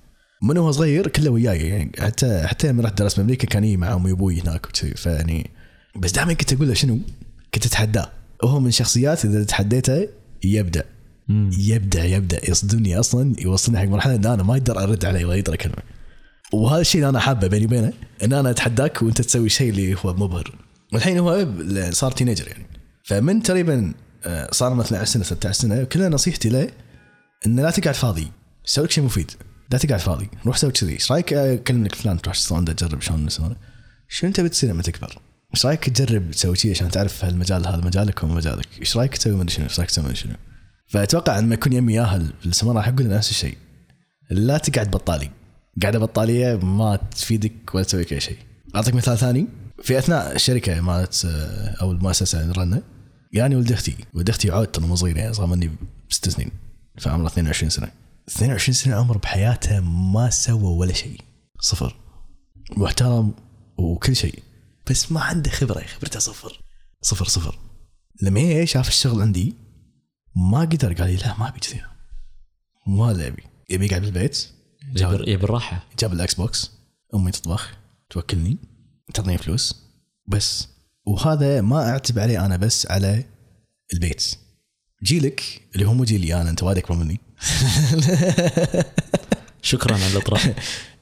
[0.41, 3.93] من هو صغير كله وياي يعني حتى حتى لما رحت درست بأمريكا كان يجي مع
[3.93, 5.49] امي وابوي هناك وكذي فيعني
[5.95, 6.99] بس دائما كنت أقول له شنو؟
[7.53, 8.11] كنت اتحداه
[8.43, 10.07] وهو من الشخصيات إذا تحديته
[10.43, 10.81] يبدع
[11.57, 15.53] يبدع يبدع يصدمني أصلا يوصلني حق مرحلة إن أنا ما أقدر أرد عليه ولا أقدر
[15.53, 15.75] اكلمه
[16.53, 17.93] وهذا الشيء اللي أنا حابه بيني وبينه
[18.23, 20.55] إن أنا أتحداك وأنت تسوي شيء اللي هو مبهر.
[20.95, 21.47] والحين هو
[21.91, 22.65] صار teenager يعني.
[23.03, 23.93] فمن تقريبا
[24.23, 26.69] آه، صار مثلا 12 سنة 16 سنة كلها نصيحتي له
[27.45, 28.31] إنه لا تقعد فاضي.
[28.65, 29.31] سوي لك شيء مفيد.
[29.71, 30.29] لا تقعد فاضي.
[30.45, 30.93] روح سوي كذي.
[30.93, 33.27] إيش رأيك؟ اكلم لك فلان تروح عنده تجرب شلون
[34.07, 35.19] شو انت بتصير لما تكبر؟
[35.55, 39.33] إيش رأيك تجرب تسوي شيء عشان تعرف هالمجال هذا مجالك ولا مجالك؟ إيش رأيك تسوي؟
[39.33, 40.33] مدري شنو؟ إيش رأيك تسوي؟ مدري شنو؟
[40.87, 43.57] فأتوقع لما يكون يمي ياهل في الاستمرار راح أقول نفس الشيء.
[44.29, 45.31] لا تقعد بطالي.
[45.81, 48.37] قاعدة بطالية ما تفيدك ولا تسوي اي شيء.
[48.75, 49.47] أعطيك مثال ثاني.
[49.83, 51.25] في أثناء الشركة مالت
[51.81, 52.83] أو المؤسسة اللي رنا
[53.33, 55.71] يعني ولد أختي ولد أختي عود ترى مو صغير يعني اصغر مني
[56.09, 56.51] بست سنين
[56.99, 57.91] فعمره 22 سنة.
[58.29, 61.21] 22 سنة عمر بحياته ما سوى ولا شيء
[61.59, 61.95] صفر.
[62.77, 63.33] محترم
[63.77, 64.43] وكل شيء
[64.89, 66.61] بس ما عنده خبرة خبرته صفر.
[67.01, 67.59] صفر صفر.
[68.21, 69.55] لما هي شاف الشغل عندي
[70.35, 71.81] ما قدر قال لي لا ما أبي كذي.
[72.87, 73.43] ما له يبي.
[73.69, 74.47] يقعد بالبيت
[75.27, 76.71] يبي الراحه جاب ال Xbox
[77.15, 77.77] أمي تطبخ
[78.09, 78.57] توكلني.
[79.15, 79.75] تعطيني فلوس
[80.27, 80.67] بس
[81.05, 83.23] وهذا ما أعتب عليه أنا بس على
[83.93, 84.35] البيت.
[85.03, 87.19] جيلك اللي هو مو جيلي أنا أنت وايد اكبر مني.
[89.61, 90.41] شكرا على الاطراء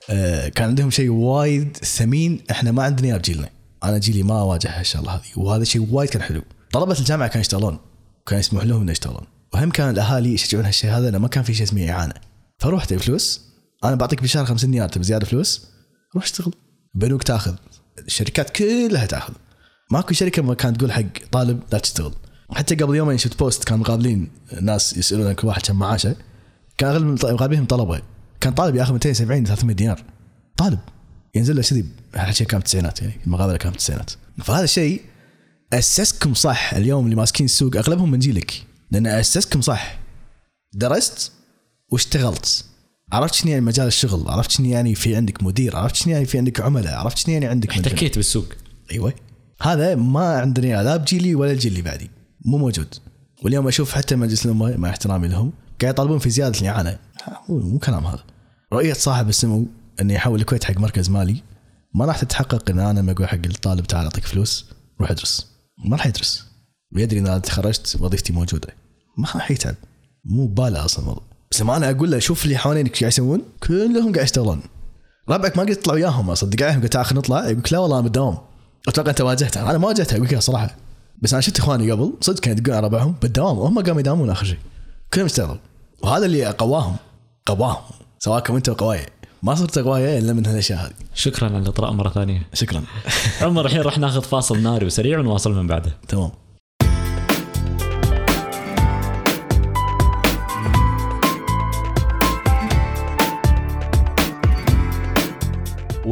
[0.10, 3.50] آه، كان عندهم شيء وايد ثمين إحنا ما عندنا إياه بجيلنا.
[3.84, 6.42] أنا جيلي ما واجه هالشغلة هذه وهذا شيء وايد كان حلو.
[6.72, 7.80] طلبة الجامعة كانوا يشتغلون
[8.26, 9.28] كان يسمح لهم إنه يشتغلون.
[9.54, 12.14] وهم كان الأهالي يشجعون هالشيء هذا لأنه ما كان في شيء اسمه إعانة.
[12.58, 13.42] فروح تبي فلوس
[13.84, 15.68] أنا بعطيك بالشهر 50 دينار تبي زيادة فلوس
[16.16, 16.54] روح اشتغل.
[16.96, 17.56] بنوك تأخذ.
[18.00, 19.34] الشركات كلها تاخذ.
[19.92, 22.14] ماكو شركة ما كانت تقول حق طالب لا تشتغل.
[22.52, 24.32] حتى قبل يومين شفت بوست كان مقابلين
[24.62, 26.16] ناس يسألون كل واحد كم معاشه.
[26.78, 28.02] كان أغلب مقابلينهم طلبه
[28.42, 30.04] كان طالب ياخذ 270 300 دينار.
[30.58, 30.80] طالب.
[31.36, 31.86] ينزل له كذي
[32.16, 34.12] هالشيء كان بالتسعينات يعني المقابلة كانت بالتسعينات
[34.44, 35.02] فهذا الشيء
[35.74, 38.64] أسسكم صح اليوم اللي ماسكين السوق أغلبهم من جيلك.
[38.92, 40.00] لأن أسسكم صح.
[40.74, 41.32] درست
[41.92, 42.66] واشتغلت.
[43.12, 46.38] عرفت شنو يعني مجال الشغل؟ عرفت شنو يعني في عندك مدير؟ عرفت شنو يعني في
[46.38, 47.70] عندك عملاء؟ عرفت شنو يعني عندك.
[47.70, 48.46] احتكيت بالسوق.
[48.92, 49.14] أيوه.
[49.62, 52.10] هذا ما عندنا لا بجيلي ولا الجيل اللي بعدي.
[52.46, 52.96] مو موجود.
[53.44, 57.00] واليوم أشوف حتى مجلس الأمة مع احترامي لهم قاعد يطالبون في زيادة الإعانة.
[57.50, 58.24] مو كلام هذا.
[58.74, 59.66] رؤية صاحب السمو
[60.02, 61.42] انه يحول الكويت حق مركز مالي.
[61.96, 64.66] ما راح تتحقق إن أنا لما أقول حق الطالب تعال أعطيك فلوس
[65.02, 65.48] روح ادرس.
[65.86, 66.46] ما راح يدرس.
[66.96, 68.68] ويدري إن أنا تخرجت وظيفتي موجودة.
[69.18, 69.76] ما راح يتعب.
[70.26, 71.24] مو بباله أصلا الموضوع.
[71.54, 73.42] بس لما أنا أقول له شوف اللي حوالينك قاعد يسوون.
[73.68, 74.62] كلهم قاعد يشتغلون.
[75.30, 78.38] ربعك ما قلت تطلع وياهم اصدق عليهم قلت آخر نطلع يقول لا والله أنا بالدوام.
[78.88, 80.76] أتوقع أنت واجهتها أنا ما واجهتها أقول لك صراحة.
[81.22, 83.58] بس أنا شفت إخواني قبل صدق كانوا يدقون على ربعهم بالدوام.
[83.58, 84.58] وهم قاموا يداومون آخر شيء.
[85.14, 85.58] كلهم اشتغلوا.
[86.02, 86.96] وهذا اللي قواهم.
[87.46, 87.84] قواهم.
[88.20, 89.06] سواكم أنتم قوايا
[89.44, 90.94] ما صرت قوايا إلا من هالأشياء هذه.
[91.16, 92.48] شكرا على الإطراء مرة ثانية.
[92.54, 92.84] شكرا.
[93.42, 95.98] عمر الحين راح ناخذ فاصل ناري وسريع ونواصل من بعده.
[96.08, 96.32] تمام.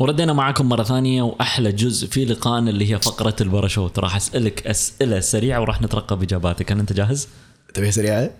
[0.00, 5.20] وردينا معكم مرة ثانية وأحلى جزء في لقائنا اللي هي فقرة الباراشوت راح أسألك أسئلة
[5.20, 7.28] سريعة وراح نترقب إجاباتك هل أنت جاهز؟
[7.74, 8.30] تبيها سريعة؟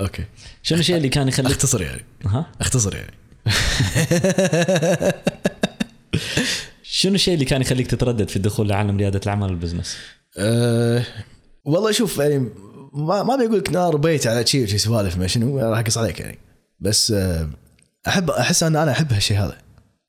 [0.00, 0.24] okay
[0.62, 3.12] شنو الشيء اللي كان يخليك أختصر يعني ها؟ أختصر يعني
[6.82, 9.96] شنو الشيء اللي كان يخليك تتردد في الدخول لعالم ريادة الأعمال وال business؟
[10.38, 11.04] أه
[11.64, 12.38] والله شوف يعني
[12.92, 16.20] ما ما بقول لك نار بيت على شيء وشي سوالف ما شنو راح أقص عليك
[16.20, 16.38] يعني
[16.80, 17.50] بس أه
[18.08, 19.61] احب أحس أن أنا أحب هالشيء هذا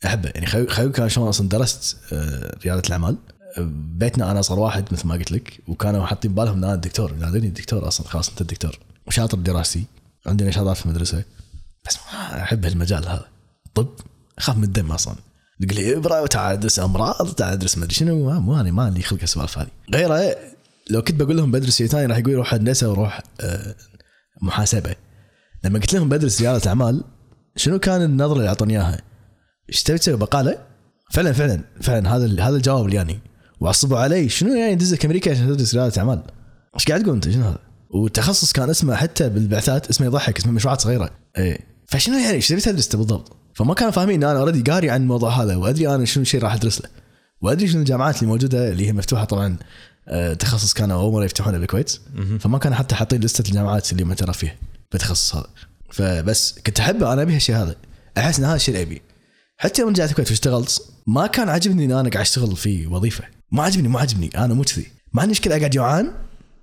[0.06, 0.30] أحبه.
[0.36, 3.18] يعني خيو خيو كان شلون أصلا درست أه ريادة الأعمال.
[3.58, 7.12] أه، بيتنا أنا اصغر واحد مثل ما قلت لك وكانوا حاطين بالهم إن أنا الدكتور.
[7.14, 8.80] ينادوني الدكتور أصلا خلاص أنت الدكتور.
[9.08, 9.84] وشاطر دراستي
[10.28, 11.24] عندي نشاطات في المدرسة.
[11.88, 13.26] بس ما أحب هالمجال هذا.
[13.76, 13.88] طب
[14.38, 15.16] اخاف من الدم أصلا.
[15.62, 18.40] تقول لي ابره وتعال ادرس أمراض تعال ادرس ما أدري شنو.
[18.40, 20.36] ما- أنا ما لي خلق السوالف هذه غيره
[20.90, 23.76] لو كنت بقول لهم بدرس شيء ثاني راح يقول روح هندسة وروح آه،
[24.42, 24.96] محاسبة.
[25.64, 27.04] لما قلت لهم بدرس ريادة اعمال
[27.56, 29.02] شنو كان النظرة اللي أعطوني إياها؟
[29.70, 30.58] إيش تبي تسوي؟ بقالة؟
[31.12, 32.16] فعلا فعلا فعلا.
[32.16, 33.20] هذا هذا الجواب اللي يعني
[33.60, 34.30] وعصبوا علي.
[34.30, 36.24] شنو يعني دزك أمريكا عشان تدرس رياده أعمال؟
[36.76, 37.60] إيش قاعد تقول أنت؟ شنو هذا؟
[37.90, 41.10] والتخصص كان اسمه حتى بالبعثات اسمه يضحك اسمه مشروعات صغيرة.
[41.38, 41.60] إيه.
[41.86, 45.44] فشنو يعني؟ إيش تبي تدرس بالضبط؟ فما كانوا فاهمين إن أنا اوريدي قاري عن الموضوع
[45.44, 46.90] هذا وأدري أنا شنو الشيء راح أدرس له.
[47.42, 49.58] وأدري شنو الجامعات اللي موجودة اللي هي مفتوحة طبعا
[50.08, 52.00] آه، تخصص كانوا أول مرة يفتحونه بالكويت.
[52.40, 54.56] فما كانوا حتى حاطين لستة الجامعات اللي معترف فيها
[54.92, 55.48] بالتخصص هذا.
[55.92, 57.76] فبس كنت احبه أنا ابي هالشيء هذا.
[58.18, 59.02] أحس إن هذا الشيء اللي ابي
[59.58, 63.24] حتى يوم رجعت الكويت واشتغلت ما كان عاجبني إن أنا قاعد أشتغل في وظيفة.
[63.52, 64.88] ما عجبني ما عجبني أنا مو كذي.
[65.14, 66.14] ما عندي مشكلة أقعد جوعان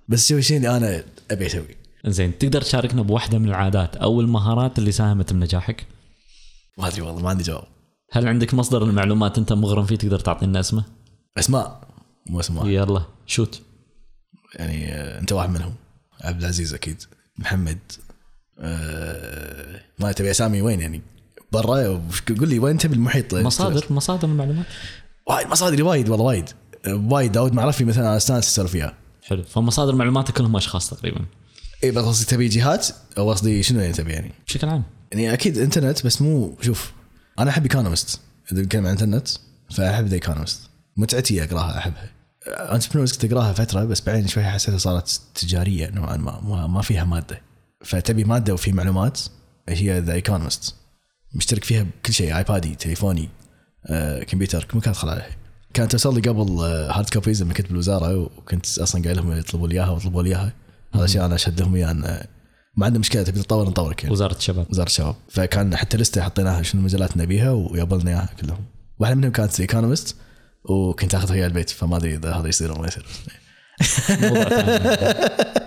[0.07, 4.79] بس أسوي الشيء اللي أنا أبي اسويه زين تقدر تشاركنا بواحدة من العادات أو المهارات
[4.79, 5.85] اللي ساهمت بنجاحك؟
[6.77, 7.63] ما أدري والله ما عندي جواب.
[8.11, 10.83] هل عندك مصدر المعلومات أنت مغرم فيه تقدر تعطينا اسمه؟
[11.37, 11.87] أسماء.
[12.29, 13.61] مو اسم واحد يلا shoot.
[14.55, 15.73] يعني آه، أنت واحد منهم.
[16.21, 17.03] عبد العزيز أكيد.
[17.37, 17.77] محمد
[18.59, 21.01] آه ما تبي أسامي وين يعني؟
[21.51, 22.01] برا
[22.39, 24.65] قول لي وين تبي المحيط؟ مصادر مصادر المعلومات.
[25.27, 26.49] وايد مصادري وايد والله وايد.
[26.87, 28.93] وايد داود معرفي مثلا أنا استانس اسولف فيها.
[29.23, 29.43] حلو.
[29.43, 31.25] فمصادر معلوماتك كلهم أشخاص تقريبا.
[31.83, 32.87] إي بس قصدي تبي جهات؟
[33.17, 34.83] أو قصدي شنو يعني تبي يعني؟ بشكل عام.
[35.11, 36.91] يعني أكيد إنترنت بس مو شوف
[37.39, 38.19] أنا أحب Economist
[38.51, 39.27] إذا بنتكلم عن إنترنت
[39.71, 40.61] فأحب The Economist
[40.97, 42.09] متعتي أقراها أحبها.
[42.47, 47.03] Entrepreneurs كنت أقراها فترة بس بعدين شوي حسيتها صارت تجارية نوعا ما ما- ما فيها
[47.03, 47.41] مادة.
[47.85, 49.19] فتبي مادة وفي معلومات
[49.69, 50.75] هي The Economist
[51.33, 53.29] مشترك فيها بكل شيء iPad ي تليفوني
[53.85, 55.41] آه، كمبيوتر كل مكان ادخل عليه
[55.73, 59.67] كانت توصل لي قبل آه، hard copies لما كنت بالوزارة وكنت أصلا قايل لهم يطلبوا
[59.67, 60.53] لي إياها ويطلبوا لي إياها.
[60.95, 62.21] هذا شيء أنا أشهد لهم إياه انه
[62.77, 64.13] ما عندنا مشكلة تبي تطور نطورك يعني.
[64.13, 64.65] وزارة الشباب.
[64.69, 65.15] وزارة الشباب.
[65.29, 68.65] فكان حتى لستة حطيناها شنو المجالات نبيها ويابلنا إياها كلهم.
[68.99, 70.15] واحدة منهم كانت Economist
[70.65, 73.05] وكنت آخذها وياي البيت فما أدري إذا هذا يصير أو ما يصير.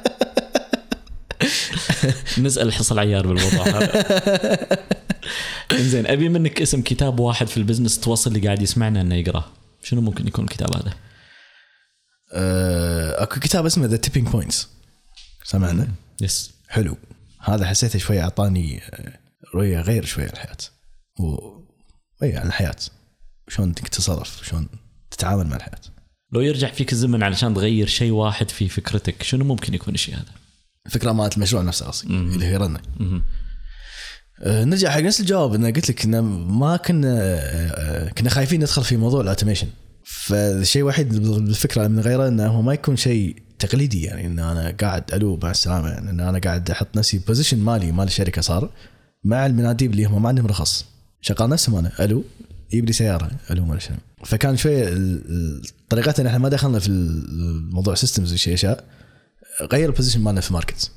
[2.38, 4.06] نسأل حصل عيار بالموضوع هذا.
[5.90, 9.44] زين أبي منك اسم كتاب واحد في ال business توصل اللي قاعد يسمعنا إنه يقراه
[9.82, 10.94] شنو ممكن يكون الكتاب هذا؟
[12.32, 14.68] آه، أكو كتاب اسمه The Tipping Points
[15.44, 15.88] سمع عنه؟
[16.20, 16.96] yes حلو.
[17.40, 19.18] هذا حسيته شوي أعطاني آه،
[19.54, 20.56] رؤية غير شوي عن الحياة
[21.20, 21.36] و
[22.22, 22.76] إي عن الحياة.
[23.48, 24.68] شلون تتصرف شلون
[25.10, 25.80] تتعامل مع الحياة.
[26.32, 30.43] لو يرجع فيك الزمن علشان تغير شيء واحد في فكرتك شنو ممكن يكون الشيء هذا؟
[30.86, 33.22] الفكرة مالت المشروع نفسه قصدي اللي هي رنه مهم.
[34.42, 38.84] آه، نرجع حق نفس الجواب إنه قلت لك إنه ما كنا آه، كنا خايفين ندخل
[38.84, 39.66] في موضوع ال automation
[40.04, 45.14] فالشيء الوحيد بالفكرة من غيره إنه هو ما يكون شيء تقليدي يعني إن أنا قاعد
[45.14, 48.70] ألو مع السلامة يعني إن أنا قاعد أحط نفسي position مالي مال الشركة صار
[49.24, 50.86] مع المناديب اللي هم ما عندهم رخص.
[51.20, 52.24] شغال نفسهم أنا ألو
[52.72, 53.78] يجيب لي سيارة ألو ما
[54.24, 54.98] فكان شوية
[55.88, 58.84] طريقتنا إحنا ما دخلنا في الموضوع systems وشي أشياء.
[59.72, 60.90] غير ال position مالنا في ال market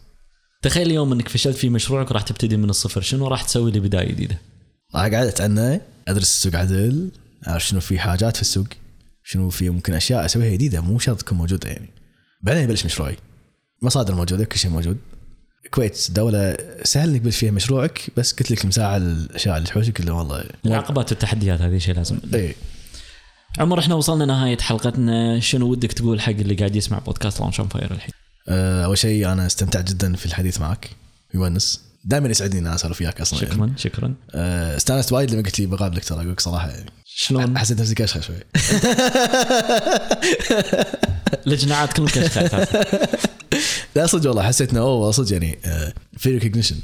[0.61, 4.37] تخيل اليوم إنك فشلت في مشروعك وراح تبتدي من الصفر شنو راح تسوي لبدايه جديدة؟
[4.95, 7.11] راح قعدت عنه أدرس السوق عدل
[7.47, 8.67] أعرف شنو في حاجات في السوق
[9.23, 11.89] شنو في ممكن أشياء أسويها جديدة مو شرط تكون موجودة يعني.
[12.41, 13.17] بعدين ابلش مشروعي.
[13.81, 14.97] مصادر موجودة كل شيء موجود.
[15.65, 20.11] الكويت دولة سهل إنك تبلش فيها مشروعك بس قلت لك المساحة الأشياء اللي تحوشك اللي
[20.11, 22.19] والله العقبات والتحديات هذه شيء لازم.
[22.33, 22.55] إي.
[23.59, 25.39] عمر إحنا وصلنا نهاية حلقتنا.
[25.39, 28.11] شنو ودك تقول حق اللي قاعد يسمع بودكاست On Fire الحين؟
[28.49, 30.89] آه، أول شيء أنا استمتعت جدا في الحديث معك
[31.33, 31.81] يونس.
[32.05, 33.43] دائما يسعدني ان أنا أسولف وياك أصلا.
[33.43, 33.53] يعني.
[33.53, 34.13] شكرا شكرا.
[34.31, 36.89] آه، استانست وايد لما قلت لي بقابلك ترى أقول لك صراحة يعني.
[37.05, 38.35] شلون؟ حسيت نفسي كشخة شوي.
[41.47, 42.69] الجناعات كلهم كشخات
[43.95, 46.75] لا صدق والله حسيت إنه أوه صدق يعني آه، في recognition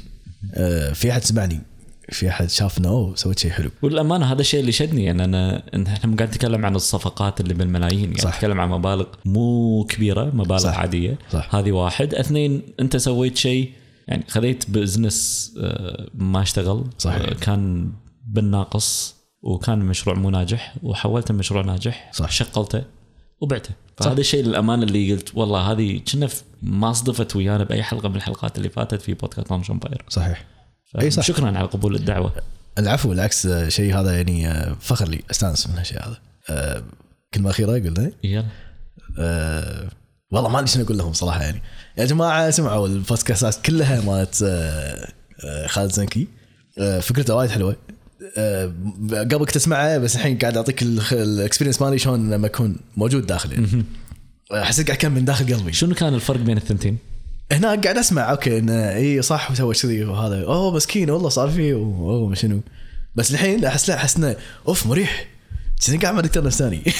[0.94, 1.60] في أحد سمعني.
[2.08, 5.62] في أحد شاف إنه أوه سويت شيء حلو والأمانة هذا الشيء اللي شدني ان أنا
[5.74, 8.36] إن إحنا قاعد نتكلم عن الصفقات اللي بالملايين يعني صح.
[8.36, 10.78] نتكلم عن مبالغ مو كبيرة مبالغ صح.
[10.78, 11.54] عادية صح.
[11.54, 13.72] هذه واحد اثنين أنت سويت شيء
[14.08, 17.22] يعني خذيت business آه، ما اشتغل صحيح.
[17.22, 17.92] آه، كان
[18.26, 22.30] بالناقص وكان مشروع مو ناجح وحولته مشروع ناجح صح.
[22.30, 22.82] شغلته
[23.40, 26.28] وبعته فهذا الشيء للأمانة اللي قلت والله هذه كنا
[26.62, 30.53] ما صدفت ويانا بأي حلقة من الحلقات اللي فاتت في بودكاست Launch On Fire صحيح
[31.00, 31.22] أي صح.
[31.22, 32.32] شكرا على قبول الدعوة.
[32.78, 35.22] العفو بالعكس آه، شيء هذا يعني آه، فخر لي.
[35.30, 36.18] أستانس من هالشيء هذا.
[36.50, 36.82] آه،
[37.34, 38.46] كلمه اخيره قلنا يلا.
[39.18, 39.88] أه
[40.30, 41.62] والله ما أدري شنو أقول لهم صراحة يعني.
[41.98, 45.08] يا جماعة سمعوا البودكاستات كلها مالت أه
[45.44, 46.28] آه، خالد زنكي.
[47.00, 47.76] فكرته وايد حلوة.
[49.10, 53.52] قبل كنت أسمعه بس الحين قاعد أعطيك ال experience مالي شلون لما أكون موجود داخل
[53.52, 53.84] يعني.
[54.52, 55.72] حسيت قاعد كان من داخل قلبي.
[55.72, 56.98] شنو كان الفرق بين الثنتين؟
[57.52, 60.44] هناك قاعد أسمع okay انه إي صح وسوى كذي وهذا.
[60.44, 62.60] أوه مسكين والله صار فيه أوه شنو.
[63.14, 64.36] بس الحين أحس لا أحس إنه
[64.68, 65.26] أوف مريح.
[65.86, 66.82] كأني قاعد مع دكتور نفساني.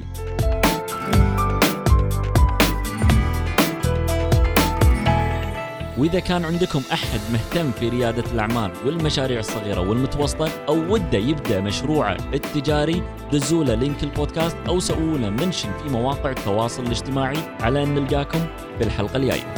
[5.98, 12.16] وإذا كان عندكم أحد مهتم في ريادة الأعمال والمشاريع الصغيرة والمتوسطة أو وده يبدأ مشروعه
[12.34, 13.02] التجاري
[13.32, 18.40] دزوا له link البودكاست أو سووا له mention في مواقع التواصل الاجتماعي على أن نلقاكم
[18.78, 19.54] في الحلقة الجاية.